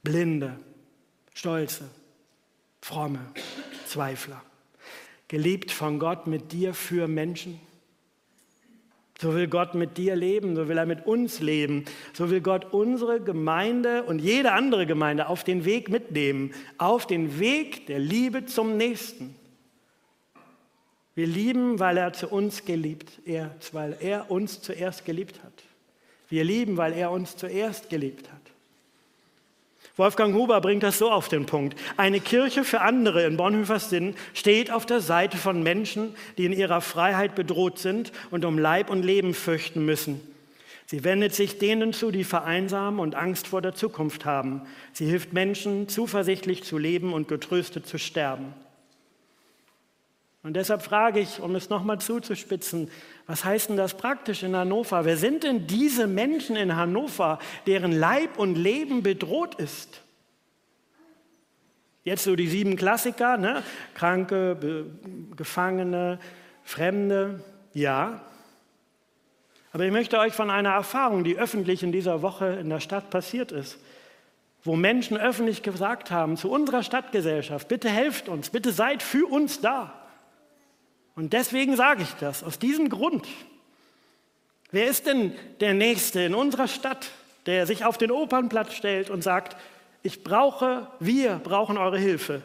Blinde, 0.03 0.59
Stolze, 1.33 1.89
Fromme, 2.81 3.19
Zweifler. 3.85 4.41
Geliebt 5.27 5.71
von 5.71 5.99
Gott 5.99 6.25
mit 6.25 6.51
dir 6.51 6.73
für 6.73 7.07
Menschen. 7.07 7.59
So 9.19 9.33
will 9.33 9.47
Gott 9.47 9.73
mit 9.73 9.97
dir 9.97 10.15
leben, 10.15 10.55
so 10.55 10.67
will 10.67 10.77
er 10.77 10.85
mit 10.85 11.07
uns 11.07 11.39
leben, 11.39 11.85
so 12.13 12.29
will 12.29 12.41
Gott 12.41 12.71
unsere 12.71 13.19
Gemeinde 13.19 14.03
und 14.03 14.19
jede 14.19 14.51
andere 14.51 14.85
Gemeinde 14.85 15.27
auf 15.27 15.43
den 15.43 15.65
Weg 15.65 15.89
mitnehmen, 15.89 16.53
auf 16.77 17.07
den 17.07 17.39
Weg 17.39 17.87
der 17.87 17.97
Liebe 17.97 18.45
zum 18.45 18.77
Nächsten. 18.77 19.35
Wir 21.15 21.25
lieben, 21.25 21.79
weil 21.79 21.97
er 21.97 22.13
zu 22.13 22.27
uns 22.27 22.63
geliebt, 22.63 23.21
er, 23.25 23.55
weil 23.71 23.97
er 23.99 24.29
uns 24.29 24.61
zuerst 24.61 25.03
geliebt 25.03 25.41
hat. 25.43 25.63
Wir 26.29 26.43
lieben, 26.43 26.77
weil 26.77 26.93
er 26.93 27.09
uns 27.09 27.35
zuerst 27.35 27.89
geliebt 27.89 28.31
hat. 28.31 28.36
Wolfgang 29.97 30.35
Huber 30.35 30.61
bringt 30.61 30.83
das 30.83 30.99
so 30.99 31.11
auf 31.11 31.27
den 31.27 31.47
Punkt. 31.47 31.77
Eine 31.97 32.19
Kirche 32.19 32.63
für 32.63 32.81
andere 32.81 33.23
in 33.23 33.35
Bonhoeffers 33.35 33.89
Sinn 33.89 34.13
steht 34.35 34.71
auf 34.71 34.85
der 34.85 35.01
Seite 35.01 35.37
von 35.37 35.63
Menschen, 35.63 36.15
die 36.37 36.45
in 36.45 36.53
ihrer 36.53 36.81
Freiheit 36.81 37.33
bedroht 37.33 37.79
sind 37.79 38.11
und 38.29 38.45
um 38.45 38.59
Leib 38.59 38.91
und 38.91 39.03
Leben 39.03 39.33
fürchten 39.33 39.83
müssen. 39.85 40.21
Sie 40.85 41.03
wendet 41.03 41.33
sich 41.33 41.57
denen 41.57 41.93
zu, 41.93 42.11
die 42.11 42.23
vereinsamen 42.23 42.99
und 42.99 43.15
Angst 43.15 43.47
vor 43.47 43.61
der 43.61 43.73
Zukunft 43.73 44.23
haben. 44.23 44.61
Sie 44.93 45.07
hilft 45.07 45.33
Menschen, 45.33 45.89
zuversichtlich 45.89 46.63
zu 46.63 46.77
leben 46.77 47.11
und 47.11 47.27
getröstet 47.27 47.87
zu 47.87 47.97
sterben. 47.97 48.53
Und 50.43 50.53
deshalb 50.53 50.81
frage 50.81 51.19
ich, 51.19 51.39
um 51.39 51.55
es 51.55 51.69
nochmal 51.69 51.99
zuzuspitzen, 51.99 52.89
was 53.25 53.43
heißt 53.43 53.69
denn 53.69 53.77
das 53.77 53.95
praktisch 53.95 54.43
in 54.43 54.55
Hannover? 54.55 55.03
Wer 55.03 55.17
sind 55.17 55.43
denn 55.43 55.67
diese 55.67 56.07
Menschen 56.07 56.55
in 56.55 56.75
Hannover, 56.75 57.39
deren 57.65 57.91
Leib 57.91 58.37
und 58.37 58.55
Leben 58.55 59.03
bedroht 59.03 59.55
ist? 59.55 60.01
Jetzt 62.03 62.23
so 62.23 62.37
die 62.37 62.47
sieben 62.47 62.77
Klassiker, 62.77 63.35
ne? 63.35 63.63
Kranke, 63.93 64.55
Be 64.55 64.85
Gefangene, 65.35 66.19
Fremde, 66.63 67.43
ja. 67.73 68.21
Aber 69.73 69.83
ich 69.83 69.91
möchte 69.91 70.17
euch 70.17 70.31
von 70.31 70.49
einer 70.49 70.69
Erfahrung, 70.69 71.25
die 71.25 71.37
öffentlich 71.37 71.83
in 71.83 71.91
dieser 71.91 72.21
Woche 72.21 72.45
in 72.61 72.69
der 72.69 72.79
Stadt 72.79 73.09
passiert 73.09 73.51
ist, 73.51 73.77
wo 74.63 74.77
Menschen 74.77 75.17
öffentlich 75.17 75.63
gesagt 75.63 76.09
haben 76.09 76.37
zu 76.37 76.49
unserer 76.49 76.83
Stadtgesellschaft, 76.83 77.67
bitte 77.67 77.89
helft 77.89 78.29
uns, 78.29 78.51
bitte 78.51 78.71
seid 78.71 79.03
für 79.03 79.25
uns 79.25 79.59
da. 79.59 80.06
Und 81.17 81.33
deswegen 81.33 81.75
sage 81.75 82.03
ich 82.03 82.13
das, 82.19 82.43
aus 82.43 82.59
diesem 82.59 82.89
Grund. 82.89 83.27
Wer 84.69 84.85
ist 84.85 85.07
denn 85.07 85.33
der 85.59 85.73
Nächste 85.73 86.21
in 86.21 86.35
unserer 86.35 86.67
Stadt, 86.67 87.09
der 87.47 87.65
sich 87.65 87.83
auf 87.85 87.97
den 87.97 88.11
Opernplatz 88.11 88.73
stellt 88.73 89.09
und 89.09 89.23
sagt, 89.23 89.57
ich 90.03 90.23
brauche, 90.23 90.87
wir 90.99 91.41
brauchen 91.43 91.79
eure 91.79 91.97
Hilfe. 91.97 92.43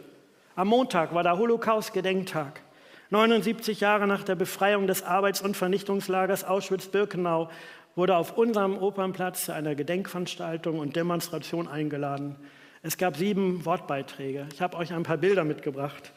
Am 0.56 0.68
Montag 0.68 1.12
war 1.12 1.22
der 1.22 1.36
Holocaust-Gedenktag. 1.36 2.62
79 3.10 3.80
Jahre 3.80 4.06
nach 4.06 4.24
der 4.24 4.36
Befreiung 4.36 4.86
des 4.86 5.02
Arbeits- 5.02 5.42
und 5.42 5.54
Vernichtungslagers 5.54 6.44
Auschwitz-Birkenau 6.44 7.50
wurde 7.94 8.16
auf 8.16 8.38
unserem 8.38 8.78
Opernplatz 8.78 9.44
zu 9.44 9.52
einer 9.52 9.74
Gedenkveranstaltung 9.74 10.78
und 10.78 10.96
Demonstration 10.96 11.68
eingeladen. 11.68 12.36
Es 12.80 12.96
gab 12.96 13.18
sieben 13.18 13.66
Wortbeiträge. 13.66 14.46
Ich 14.54 14.62
habe 14.62 14.78
euch 14.78 14.94
ein 14.94 15.02
paar 15.02 15.18
Bilder 15.18 15.44
mitgebracht 15.44 16.10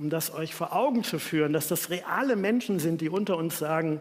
um 0.00 0.08
das 0.08 0.32
euch 0.32 0.54
vor 0.54 0.74
Augen 0.74 1.04
zu 1.04 1.18
führen, 1.18 1.52
dass 1.52 1.68
das 1.68 1.90
reale 1.90 2.34
Menschen 2.34 2.78
sind, 2.78 3.02
die 3.02 3.10
unter 3.10 3.36
uns 3.36 3.58
sagen, 3.58 4.00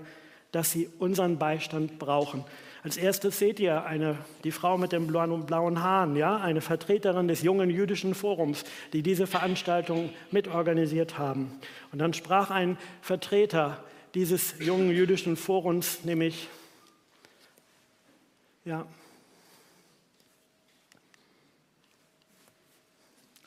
dass 0.54 0.72
sie 0.72 0.90
unseren 0.98 1.38
Beistand 1.38 2.00
brauchen. 2.00 2.46
Als 2.84 2.96
erstes 2.96 3.38
seht 3.38 3.60
ihr 3.60 3.84
eine, 3.84 4.18
die 4.46 4.54
Frau 4.54 4.78
mit 4.78 4.94
den 4.94 5.08
blauen 5.08 5.84
Haaren, 5.84 6.16
ja, 6.16 6.38
eine 6.38 6.62
Vertreterin 6.62 7.28
des 7.28 7.42
jungen 7.42 7.70
jüdischen 7.70 8.16
Forums, 8.16 8.64
die 8.94 9.04
diese 9.04 9.28
Veranstaltung 9.28 10.14
mitorganisiert 10.32 11.18
haben. 11.18 11.52
Und 11.92 12.00
dann 12.00 12.14
sprach 12.14 12.50
ein 12.50 12.78
Vertreter 13.02 13.84
dieses 14.16 14.56
jungen 14.60 14.92
jüdischen 14.92 15.36
Forums, 15.36 16.06
nämlich 16.06 16.48
ja, 18.64 18.86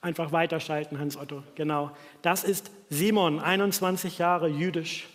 Einfach 0.02 0.32
weiterschalten, 0.32 0.98
Hans 0.98 1.16
Otto. 1.16 1.44
Genau. 1.54 1.92
Das 2.22 2.42
ist 2.42 2.72
Simon, 2.90 3.38
21 3.38 4.18
Jahre 4.18 4.48
jüdisch. 4.48 5.08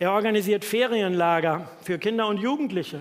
Er 0.00 0.12
organisiert 0.12 0.64
Ferienlager 0.64 1.70
für 1.82 1.98
Kinder 1.98 2.26
und 2.26 2.38
Jugendliche. 2.38 3.00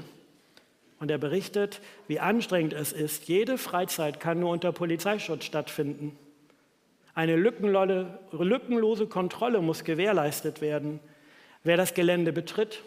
Und 1.00 1.10
er 1.10 1.18
berichtet, 1.18 1.82
wie 2.08 2.20
anstrengend 2.20 2.74
es 2.74 2.92
ist. 2.92 3.28
Jede 3.28 3.58
Freizeit 3.58 4.20
kann 4.20 4.40
nur 4.40 4.52
unter 4.52 4.72
Polizeischutz 4.72 5.46
stattfinden. 5.46 6.16
Eine 7.16 7.36
lückenlose 7.36 9.08
Kontrolle 9.08 9.62
muss 9.62 9.84
gewährleistet 9.84 10.62
werden, 10.62 11.00
wer 11.64 11.78
das 11.78 11.96
Gelände 11.96 12.32
betritt. 12.32 12.84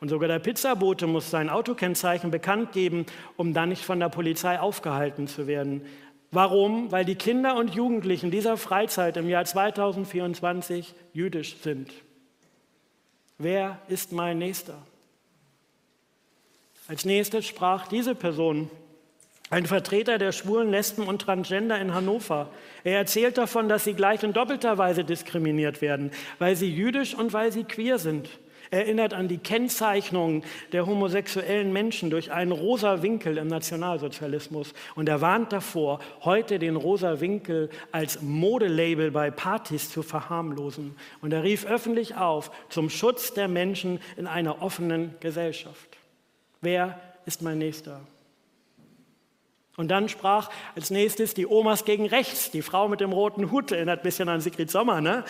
Und 0.00 0.08
sogar 0.08 0.28
der 0.28 0.38
Pizzabote 0.38 1.06
muss 1.06 1.30
sein 1.30 1.48
Autokennzeichen 1.48 2.30
bekannt 2.30 2.72
geben, 2.72 3.06
um 3.36 3.54
dann 3.54 3.68
nicht 3.70 3.84
von 3.84 4.00
der 4.00 4.08
Polizei 4.08 4.58
aufgehalten 4.58 5.26
zu 5.26 5.46
werden. 5.46 5.82
Warum? 6.36 6.92
Weil 6.92 7.06
die 7.06 7.14
Kinder 7.14 7.56
und 7.56 7.74
Jugendlichen 7.74 8.30
dieser 8.30 8.58
Freizeit 8.58 9.16
im 9.16 9.26
Jahr 9.26 9.46
2024 9.46 10.92
jüdisch 11.14 11.56
sind. 11.62 11.90
Wer 13.38 13.78
ist 13.88 14.12
mein 14.12 14.36
Nächster? 14.36 14.76
Als 16.88 17.06
nächstes 17.06 17.46
sprach 17.46 17.88
diese 17.88 18.14
Person, 18.14 18.70
ein 19.48 19.64
Vertreter 19.64 20.18
der 20.18 20.32
Schwulen, 20.32 20.70
Lesben 20.70 21.08
und 21.08 21.22
Transgender 21.22 21.80
in 21.80 21.94
Hannover. 21.94 22.50
Er 22.84 22.98
erzählt 22.98 23.38
davon, 23.38 23.70
dass 23.70 23.84
sie 23.84 23.94
gleich 23.94 24.22
in 24.22 24.34
doppelter 24.34 24.76
Weise 24.76 25.04
diskriminiert 25.04 25.80
werden, 25.80 26.10
weil 26.38 26.54
sie 26.54 26.70
jüdisch 26.70 27.14
und 27.14 27.32
weil 27.32 27.50
sie 27.50 27.64
queer 27.64 27.98
sind 27.98 28.28
erinnert 28.70 29.14
an 29.14 29.28
die 29.28 29.38
Kennzeichnung 29.38 30.42
der 30.72 30.86
homosexuellen 30.86 31.72
Menschen 31.72 32.10
durch 32.10 32.32
einen 32.32 32.52
rosa 32.52 33.02
Winkel 33.02 33.38
im 33.38 33.48
Nationalsozialismus. 33.48 34.72
Und 34.94 35.08
er 35.08 35.20
warnt 35.20 35.52
davor, 35.52 36.00
heute 36.22 36.58
den 36.58 36.76
rosa 36.76 37.20
Winkel 37.20 37.70
als 37.92 38.22
Modelabel 38.22 39.10
bei 39.10 39.30
Partys 39.30 39.90
zu 39.90 40.02
verharmlosen. 40.02 40.96
Und 41.20 41.32
er 41.32 41.42
rief 41.42 41.66
öffentlich 41.66 42.16
auf 42.16 42.50
zum 42.68 42.90
Schutz 42.90 43.34
der 43.34 43.48
Menschen 43.48 44.00
in 44.16 44.26
einer 44.26 44.62
offenen 44.62 45.14
Gesellschaft. 45.20 45.96
Wer 46.60 47.00
ist 47.26 47.42
mein 47.42 47.58
Nächster? 47.58 48.00
Und 49.76 49.88
dann 49.88 50.08
sprach 50.08 50.50
als 50.74 50.90
nächstes 50.90 51.34
die 51.34 51.46
Omas 51.46 51.84
gegen 51.84 52.06
rechts, 52.06 52.50
die 52.50 52.62
Frau 52.62 52.88
mit 52.88 53.00
dem 53.00 53.12
roten 53.12 53.50
Hut, 53.50 53.72
erinnert 53.72 54.00
ein 54.00 54.02
bisschen 54.02 54.28
an 54.28 54.40
Sigrid 54.40 54.70
Sommer, 54.70 55.00
ne? 55.00 55.24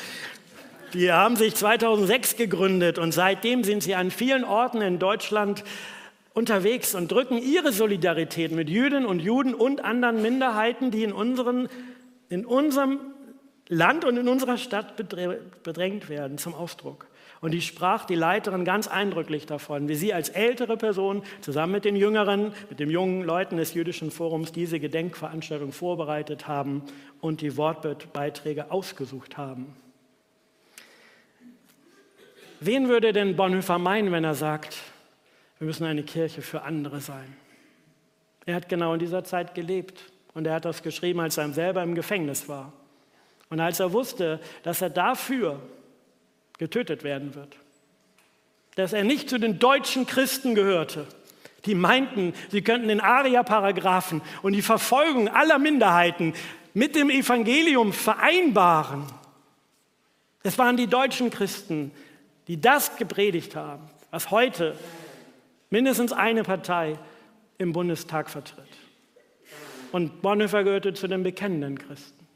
Die 0.94 1.12
haben 1.12 1.36
sich 1.36 1.54
2006 1.54 2.36
gegründet 2.36 2.98
und 2.98 3.12
seitdem 3.12 3.64
sind 3.64 3.82
sie 3.82 3.94
an 3.94 4.10
vielen 4.10 4.44
Orten 4.44 4.80
in 4.80 4.98
Deutschland 4.98 5.64
unterwegs 6.32 6.94
und 6.94 7.10
drücken 7.10 7.38
ihre 7.38 7.72
Solidarität 7.72 8.52
mit 8.52 8.68
Jüdinnen 8.68 9.06
und 9.06 9.20
Juden 9.20 9.54
und 9.54 9.84
anderen 9.84 10.22
Minderheiten, 10.22 10.90
die 10.90 11.02
in, 11.02 11.12
unseren, 11.12 11.68
in 12.28 12.46
unserem 12.46 13.00
Land 13.68 14.04
und 14.04 14.16
in 14.16 14.28
unserer 14.28 14.58
Stadt 14.58 14.96
bedrängt 14.96 16.08
werden, 16.08 16.38
zum 16.38 16.54
Ausdruck. 16.54 17.06
Und 17.40 17.50
die 17.50 17.60
sprach 17.60 18.04
die 18.04 18.14
Leiterin 18.14 18.64
ganz 18.64 18.86
eindrücklich 18.86 19.46
davon, 19.46 19.88
wie 19.88 19.94
sie 19.94 20.14
als 20.14 20.28
ältere 20.28 20.76
Person 20.76 21.22
zusammen 21.40 21.72
mit 21.72 21.84
den 21.84 21.96
Jüngeren, 21.96 22.52
mit 22.70 22.80
den 22.80 22.90
jungen 22.90 23.22
Leuten 23.22 23.56
des 23.56 23.74
Jüdischen 23.74 24.10
Forums 24.10 24.52
diese 24.52 24.78
Gedenkveranstaltung 24.78 25.72
vorbereitet 25.72 26.48
haben 26.48 26.82
und 27.20 27.40
die 27.40 27.56
Wortbeiträge 27.56 28.70
ausgesucht 28.70 29.36
haben. 29.36 29.74
Wen 32.60 32.88
würde 32.88 33.12
denn 33.12 33.36
Bonhoeffer 33.36 33.78
meinen, 33.78 34.12
wenn 34.12 34.24
er 34.24 34.34
sagt, 34.34 34.76
wir 35.58 35.66
müssen 35.66 35.84
eine 35.84 36.02
Kirche 36.02 36.42
für 36.42 36.62
andere 36.62 37.00
sein? 37.00 37.36
Er 38.46 38.54
hat 38.54 38.68
genau 38.68 38.94
in 38.94 39.00
dieser 39.00 39.24
Zeit 39.24 39.54
gelebt 39.54 40.12
und 40.34 40.46
er 40.46 40.54
hat 40.54 40.64
das 40.64 40.82
geschrieben, 40.82 41.20
als 41.20 41.36
er 41.36 41.52
selber 41.52 41.82
im 41.82 41.94
Gefängnis 41.94 42.48
war. 42.48 42.72
Und 43.50 43.60
als 43.60 43.80
er 43.80 43.92
wusste, 43.92 44.40
dass 44.62 44.82
er 44.82 44.90
dafür 44.90 45.60
getötet 46.58 47.04
werden 47.04 47.34
wird, 47.34 47.56
dass 48.76 48.92
er 48.92 49.04
nicht 49.04 49.28
zu 49.28 49.38
den 49.38 49.58
deutschen 49.58 50.06
Christen 50.06 50.54
gehörte, 50.54 51.06
die 51.64 51.74
meinten, 51.74 52.32
sie 52.50 52.62
könnten 52.62 52.88
den 52.88 53.00
Aria-Paragraphen 53.00 54.22
und 54.42 54.52
die 54.52 54.62
Verfolgung 54.62 55.28
aller 55.28 55.58
Minderheiten 55.58 56.34
mit 56.74 56.94
dem 56.94 57.10
Evangelium 57.10 57.92
vereinbaren. 57.92 59.06
Es 60.42 60.58
waren 60.58 60.76
die 60.76 60.86
deutschen 60.86 61.30
Christen, 61.30 61.90
die 62.48 62.60
das 62.60 62.96
gepredigt 62.96 63.56
haben, 63.56 63.88
was 64.10 64.30
heute 64.30 64.76
mindestens 65.70 66.12
eine 66.12 66.42
Partei 66.42 66.98
im 67.58 67.72
Bundestag 67.72 68.30
vertritt. 68.30 68.64
Und 69.92 70.22
Bonhoeffer 70.22 70.64
gehörte 70.64 70.94
zu 70.94 71.08
den 71.08 71.22
bekennenden 71.22 71.78
Christen. 71.78 72.26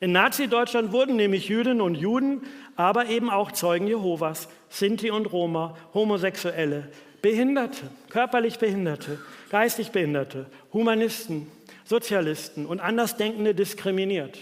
In 0.00 0.12
Nazi-Deutschland 0.12 0.92
wurden 0.92 1.16
nämlich 1.16 1.48
Jüdinnen 1.48 1.80
und 1.80 1.94
Juden, 1.94 2.42
aber 2.76 3.06
eben 3.06 3.30
auch 3.30 3.52
Zeugen 3.52 3.86
Jehovas, 3.86 4.48
Sinti 4.68 5.10
und 5.10 5.26
Roma, 5.26 5.76
Homosexuelle, 5.94 6.90
Behinderte, 7.22 7.88
körperlich 8.10 8.58
Behinderte, 8.58 9.18
geistig 9.50 9.92
Behinderte, 9.92 10.46
Humanisten, 10.72 11.50
Sozialisten 11.84 12.66
und 12.66 12.80
Andersdenkende 12.80 13.54
diskriminiert. 13.54 14.38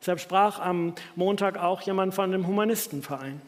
Deshalb 0.00 0.20
sprach 0.20 0.60
am 0.60 0.94
Montag 1.14 1.58
auch 1.58 1.82
jemand 1.82 2.14
von 2.14 2.32
dem 2.32 2.46
Humanistenverein. 2.46 3.40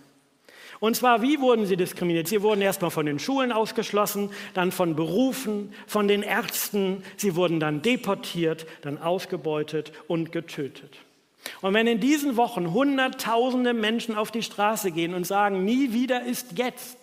Und 0.81 0.97
zwar, 0.97 1.23
wie 1.23 1.41
wurden 1.41 1.65
sie 1.65 1.77
diskriminiert? 1.77 2.27
Sie 2.27 2.43
wurden 2.43 2.61
erstmal 2.61 2.91
von 2.91 3.07
den 3.07 3.21
Schulen 3.21 3.53
ausgeschlossen, 3.53 4.31
dann 4.53 4.73
von 4.73 4.97
Berufen, 4.97 5.73
von 5.87 6.09
den 6.09 6.23
Ärzten. 6.23 7.05
Sie 7.17 7.37
wurden 7.37 7.61
dann 7.61 7.83
deportiert, 7.83 8.67
dann 8.83 8.99
ausgebeutet 8.99 9.93
und 10.09 10.33
getötet. 10.33 10.99
Und 11.61 11.75
wenn 11.75 11.87
in 11.87 12.01
diesen 12.01 12.37
Wochen 12.37 12.73
Hunderttausende 12.73 13.75
Menschen 13.75 14.17
auf 14.17 14.33
die 14.33 14.43
Straße 14.43 14.91
gehen 14.91 15.15
und 15.15 15.25
sagen, 15.25 15.65
nie 15.65 15.93
wieder 15.93 16.25
ist 16.25 16.59
jetzt, 16.59 16.99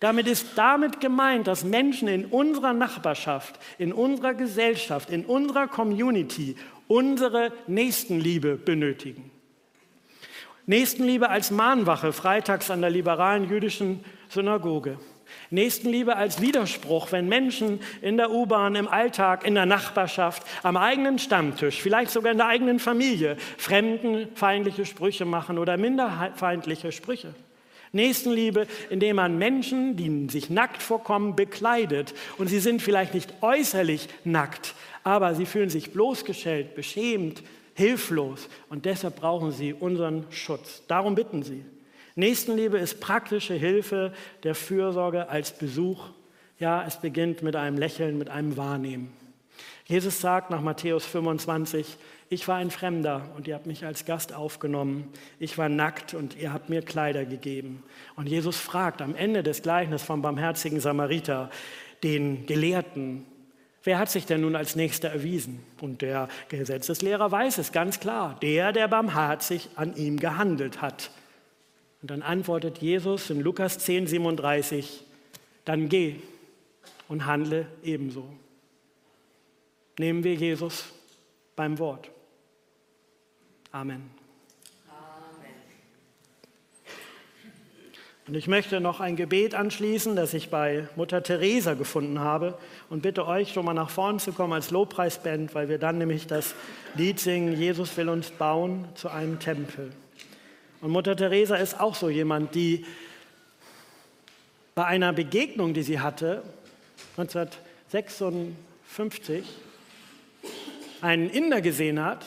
damit 0.00 0.28
ist 0.28 0.46
damit 0.54 1.00
gemeint, 1.00 1.48
dass 1.48 1.64
Menschen 1.64 2.06
in 2.06 2.26
unserer 2.26 2.72
Nachbarschaft, 2.72 3.58
in 3.78 3.92
unserer 3.92 4.34
Gesellschaft, 4.34 5.10
in 5.10 5.24
unserer 5.24 5.66
Community 5.66 6.54
unsere 6.88 7.52
Nächstenliebe 7.66 8.56
benötigen. 8.56 9.30
Nächstenliebe 10.66 11.30
als 11.30 11.50
Mahnwache 11.50 12.12
freitags 12.12 12.70
an 12.70 12.80
der 12.80 12.90
liberalen 12.90 13.48
jüdischen 13.48 14.04
Synagoge. 14.28 14.98
Nächstenliebe 15.50 16.16
als 16.16 16.40
Widerspruch, 16.40 17.12
wenn 17.12 17.28
Menschen 17.28 17.80
in 18.02 18.16
der 18.16 18.30
U-Bahn, 18.30 18.74
im 18.74 18.88
Alltag, 18.88 19.46
in 19.46 19.54
der 19.54 19.66
Nachbarschaft, 19.66 20.42
am 20.62 20.76
eigenen 20.76 21.18
Stammtisch, 21.18 21.80
vielleicht 21.80 22.10
sogar 22.10 22.32
in 22.32 22.38
der 22.38 22.48
eigenen 22.48 22.78
Familie 22.78 23.36
fremdenfeindliche 23.56 24.84
Sprüche 24.84 25.24
machen 25.24 25.58
oder 25.58 25.76
minderfeindliche 25.76 26.92
Sprüche. 26.92 27.34
Nächstenliebe, 27.92 28.66
indem 28.90 29.16
man 29.16 29.38
Menschen, 29.38 29.96
die 29.96 30.28
sich 30.30 30.50
nackt 30.50 30.82
vorkommen, 30.82 31.36
bekleidet. 31.36 32.14
Und 32.36 32.48
sie 32.48 32.60
sind 32.60 32.82
vielleicht 32.82 33.14
nicht 33.14 33.32
äußerlich 33.40 34.08
nackt, 34.24 34.74
aber 35.04 35.34
sie 35.34 35.46
fühlen 35.46 35.70
sich 35.70 35.92
bloßgestellt, 35.92 36.74
beschämt, 36.74 37.42
hilflos 37.74 38.48
und 38.68 38.84
deshalb 38.84 39.16
brauchen 39.16 39.52
sie 39.52 39.72
unseren 39.72 40.26
Schutz. 40.30 40.82
Darum 40.88 41.14
bitten 41.14 41.42
sie. 41.42 41.64
Nächstenliebe 42.16 42.78
ist 42.78 43.00
praktische 43.00 43.54
Hilfe 43.54 44.12
der 44.42 44.56
Fürsorge 44.56 45.28
als 45.28 45.52
Besuch. 45.52 46.08
Ja, 46.58 46.84
es 46.84 46.96
beginnt 46.96 47.42
mit 47.42 47.54
einem 47.54 47.78
Lächeln, 47.78 48.18
mit 48.18 48.28
einem 48.30 48.56
Wahrnehmen. 48.56 49.12
Jesus 49.86 50.20
sagt 50.20 50.50
nach 50.50 50.60
Matthäus 50.60 51.06
25, 51.06 51.96
ich 52.30 52.46
war 52.46 52.56
ein 52.56 52.70
Fremder 52.70 53.30
und 53.36 53.48
ihr 53.48 53.54
habt 53.54 53.66
mich 53.66 53.86
als 53.86 54.04
Gast 54.04 54.34
aufgenommen. 54.34 55.10
Ich 55.38 55.56
war 55.56 55.68
nackt 55.68 56.12
und 56.12 56.36
ihr 56.36 56.52
habt 56.52 56.68
mir 56.68 56.82
Kleider 56.82 57.24
gegeben. 57.24 57.82
Und 58.16 58.28
Jesus 58.28 58.58
fragt 58.58 59.00
am 59.00 59.14
Ende 59.14 59.42
des 59.42 59.62
Gleichnisses 59.62 60.06
vom 60.06 60.20
barmherzigen 60.20 60.80
Samariter 60.80 61.50
den 62.02 62.44
Gelehrten, 62.44 63.24
Wer 63.84 63.98
hat 63.98 64.10
sich 64.10 64.26
denn 64.26 64.40
nun 64.40 64.56
als 64.56 64.76
Nächster 64.76 65.08
erwiesen? 65.08 65.64
Und 65.80 66.02
der 66.02 66.28
Gesetzeslehrer 66.48 67.30
weiß 67.30 67.58
es 67.58 67.72
ganz 67.72 68.00
klar, 68.00 68.36
der, 68.42 68.72
der 68.72 68.88
barmherzig 68.88 69.68
an 69.76 69.96
ihm 69.96 70.18
gehandelt 70.18 70.82
hat. 70.82 71.10
Und 72.02 72.10
dann 72.10 72.22
antwortet 72.22 72.78
Jesus 72.78 73.30
in 73.30 73.40
Lukas 73.40 73.78
10, 73.78 74.06
37, 74.06 75.04
dann 75.64 75.88
geh 75.88 76.16
und 77.08 77.26
handle 77.26 77.66
ebenso. 77.82 78.28
Nehmen 79.98 80.22
wir 80.22 80.34
Jesus 80.34 80.84
beim 81.56 81.78
Wort. 81.78 82.10
Amen. 83.72 84.10
Und 88.28 88.34
ich 88.34 88.46
möchte 88.46 88.78
noch 88.78 89.00
ein 89.00 89.16
Gebet 89.16 89.54
anschließen, 89.54 90.14
das 90.14 90.34
ich 90.34 90.50
bei 90.50 90.86
Mutter 90.96 91.22
Teresa 91.22 91.72
gefunden 91.72 92.18
habe 92.18 92.58
und 92.90 93.00
bitte 93.00 93.26
euch 93.26 93.54
schon 93.54 93.64
mal 93.64 93.72
nach 93.72 93.88
vorne 93.88 94.18
zu 94.18 94.32
kommen 94.32 94.52
als 94.52 94.70
Lobpreisband, 94.70 95.54
weil 95.54 95.70
wir 95.70 95.78
dann 95.78 95.96
nämlich 95.96 96.26
das 96.26 96.54
Lied 96.94 97.20
singen, 97.20 97.58
Jesus 97.58 97.96
will 97.96 98.10
uns 98.10 98.30
bauen 98.30 98.84
zu 98.96 99.08
einem 99.08 99.38
Tempel. 99.38 99.92
Und 100.82 100.90
Mutter 100.90 101.16
Teresa 101.16 101.56
ist 101.56 101.80
auch 101.80 101.94
so 101.94 102.10
jemand, 102.10 102.54
die 102.54 102.84
bei 104.74 104.84
einer 104.84 105.14
Begegnung, 105.14 105.72
die 105.72 105.82
sie 105.82 106.00
hatte, 106.00 106.42
1956, 107.16 109.42
einen 111.00 111.30
Inder 111.30 111.62
gesehen 111.62 112.04
hat, 112.04 112.26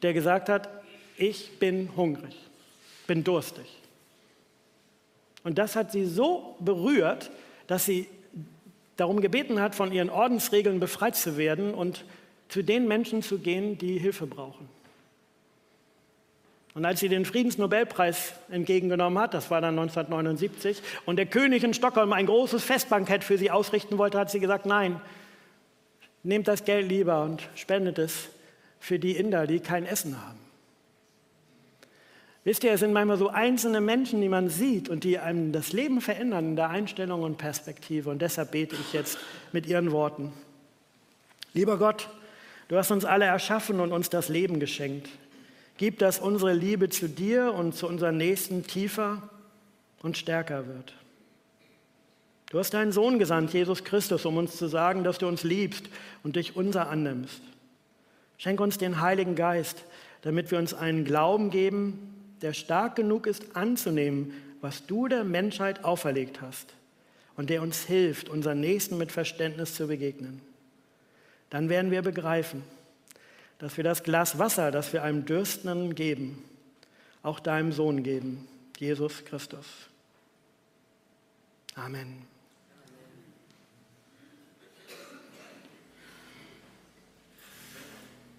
der 0.00 0.14
gesagt 0.14 0.48
hat, 0.48 0.70
ich 1.18 1.58
bin 1.58 1.90
hungrig, 1.96 2.34
bin 3.06 3.24
durstig. 3.24 3.66
Und 5.44 5.58
das 5.58 5.76
hat 5.76 5.92
sie 5.92 6.04
so 6.04 6.56
berührt, 6.60 7.30
dass 7.66 7.84
sie 7.84 8.08
darum 8.96 9.20
gebeten 9.20 9.60
hat, 9.60 9.74
von 9.74 9.92
ihren 9.92 10.10
Ordensregeln 10.10 10.80
befreit 10.80 11.16
zu 11.16 11.36
werden 11.36 11.74
und 11.74 12.04
zu 12.48 12.62
den 12.62 12.88
Menschen 12.88 13.22
zu 13.22 13.38
gehen, 13.38 13.78
die 13.78 13.98
Hilfe 13.98 14.26
brauchen. 14.26 14.68
Und 16.74 16.84
als 16.84 17.00
sie 17.00 17.08
den 17.08 17.24
Friedensnobelpreis 17.24 18.34
entgegengenommen 18.50 19.18
hat, 19.18 19.34
das 19.34 19.50
war 19.50 19.60
dann 19.60 19.78
1979, 19.78 20.80
und 21.06 21.16
der 21.16 21.26
König 21.26 21.64
in 21.64 21.74
Stockholm 21.74 22.12
ein 22.12 22.26
großes 22.26 22.62
Festbankett 22.62 23.24
für 23.24 23.38
sie 23.38 23.50
ausrichten 23.50 23.98
wollte, 23.98 24.18
hat 24.18 24.30
sie 24.30 24.40
gesagt, 24.40 24.66
nein, 24.66 25.00
nehmt 26.22 26.46
das 26.46 26.64
Geld 26.64 26.88
lieber 26.88 27.22
und 27.22 27.48
spendet 27.54 27.98
es 27.98 28.28
für 28.78 28.98
die 28.98 29.16
Inder, 29.16 29.46
die 29.46 29.60
kein 29.60 29.86
Essen 29.86 30.24
haben. 30.24 30.38
Wisst 32.48 32.64
ihr, 32.64 32.72
es 32.72 32.80
sind 32.80 32.94
manchmal 32.94 33.18
so 33.18 33.28
einzelne 33.28 33.82
Menschen, 33.82 34.22
die 34.22 34.28
man 34.30 34.48
sieht 34.48 34.88
und 34.88 35.04
die 35.04 35.18
einem 35.18 35.52
das 35.52 35.74
Leben 35.74 36.00
verändern 36.00 36.46
in 36.46 36.56
der 36.56 36.70
Einstellung 36.70 37.22
und 37.22 37.36
Perspektive. 37.36 38.08
Und 38.08 38.22
deshalb 38.22 38.52
bete 38.52 38.74
ich 38.74 38.94
jetzt 38.94 39.18
mit 39.52 39.66
ihren 39.66 39.92
Worten. 39.92 40.32
Lieber 41.52 41.76
Gott, 41.76 42.08
du 42.68 42.78
hast 42.78 42.90
uns 42.90 43.04
alle 43.04 43.26
erschaffen 43.26 43.80
und 43.80 43.92
uns 43.92 44.08
das 44.08 44.30
Leben 44.30 44.60
geschenkt. 44.60 45.10
Gib, 45.76 45.98
dass 45.98 46.20
unsere 46.20 46.54
Liebe 46.54 46.88
zu 46.88 47.06
dir 47.06 47.52
und 47.52 47.74
zu 47.74 47.86
unseren 47.86 48.16
Nächsten 48.16 48.66
tiefer 48.66 49.28
und 50.00 50.16
stärker 50.16 50.66
wird. 50.66 50.94
Du 52.48 52.58
hast 52.58 52.72
deinen 52.72 52.92
Sohn 52.92 53.18
gesandt, 53.18 53.52
Jesus 53.52 53.84
Christus, 53.84 54.24
um 54.24 54.38
uns 54.38 54.56
zu 54.56 54.68
sagen, 54.68 55.04
dass 55.04 55.18
du 55.18 55.28
uns 55.28 55.44
liebst 55.44 55.84
und 56.22 56.36
dich 56.36 56.56
unser 56.56 56.88
annimmst. 56.88 57.42
Schenk 58.38 58.58
uns 58.58 58.78
den 58.78 59.02
Heiligen 59.02 59.34
Geist, 59.34 59.84
damit 60.22 60.50
wir 60.50 60.58
uns 60.58 60.72
einen 60.72 61.04
Glauben 61.04 61.50
geben, 61.50 62.14
der 62.42 62.52
stark 62.52 62.96
genug 62.96 63.26
ist 63.26 63.56
anzunehmen, 63.56 64.32
was 64.60 64.86
du 64.86 65.08
der 65.08 65.24
Menschheit 65.24 65.84
auferlegt 65.84 66.40
hast 66.40 66.74
und 67.36 67.50
der 67.50 67.62
uns 67.62 67.84
hilft, 67.84 68.28
unseren 68.28 68.60
Nächsten 68.60 68.98
mit 68.98 69.12
Verständnis 69.12 69.74
zu 69.74 69.86
begegnen. 69.86 70.40
Dann 71.50 71.68
werden 71.68 71.90
wir 71.90 72.02
begreifen, 72.02 72.62
dass 73.58 73.76
wir 73.76 73.84
das 73.84 74.02
Glas 74.02 74.38
Wasser, 74.38 74.70
das 74.70 74.92
wir 74.92 75.02
einem 75.02 75.24
Dürstenden 75.24 75.94
geben, 75.94 76.44
auch 77.22 77.40
deinem 77.40 77.72
Sohn 77.72 78.02
geben, 78.02 78.46
Jesus 78.78 79.24
Christus. 79.24 79.66
Amen. 81.74 82.37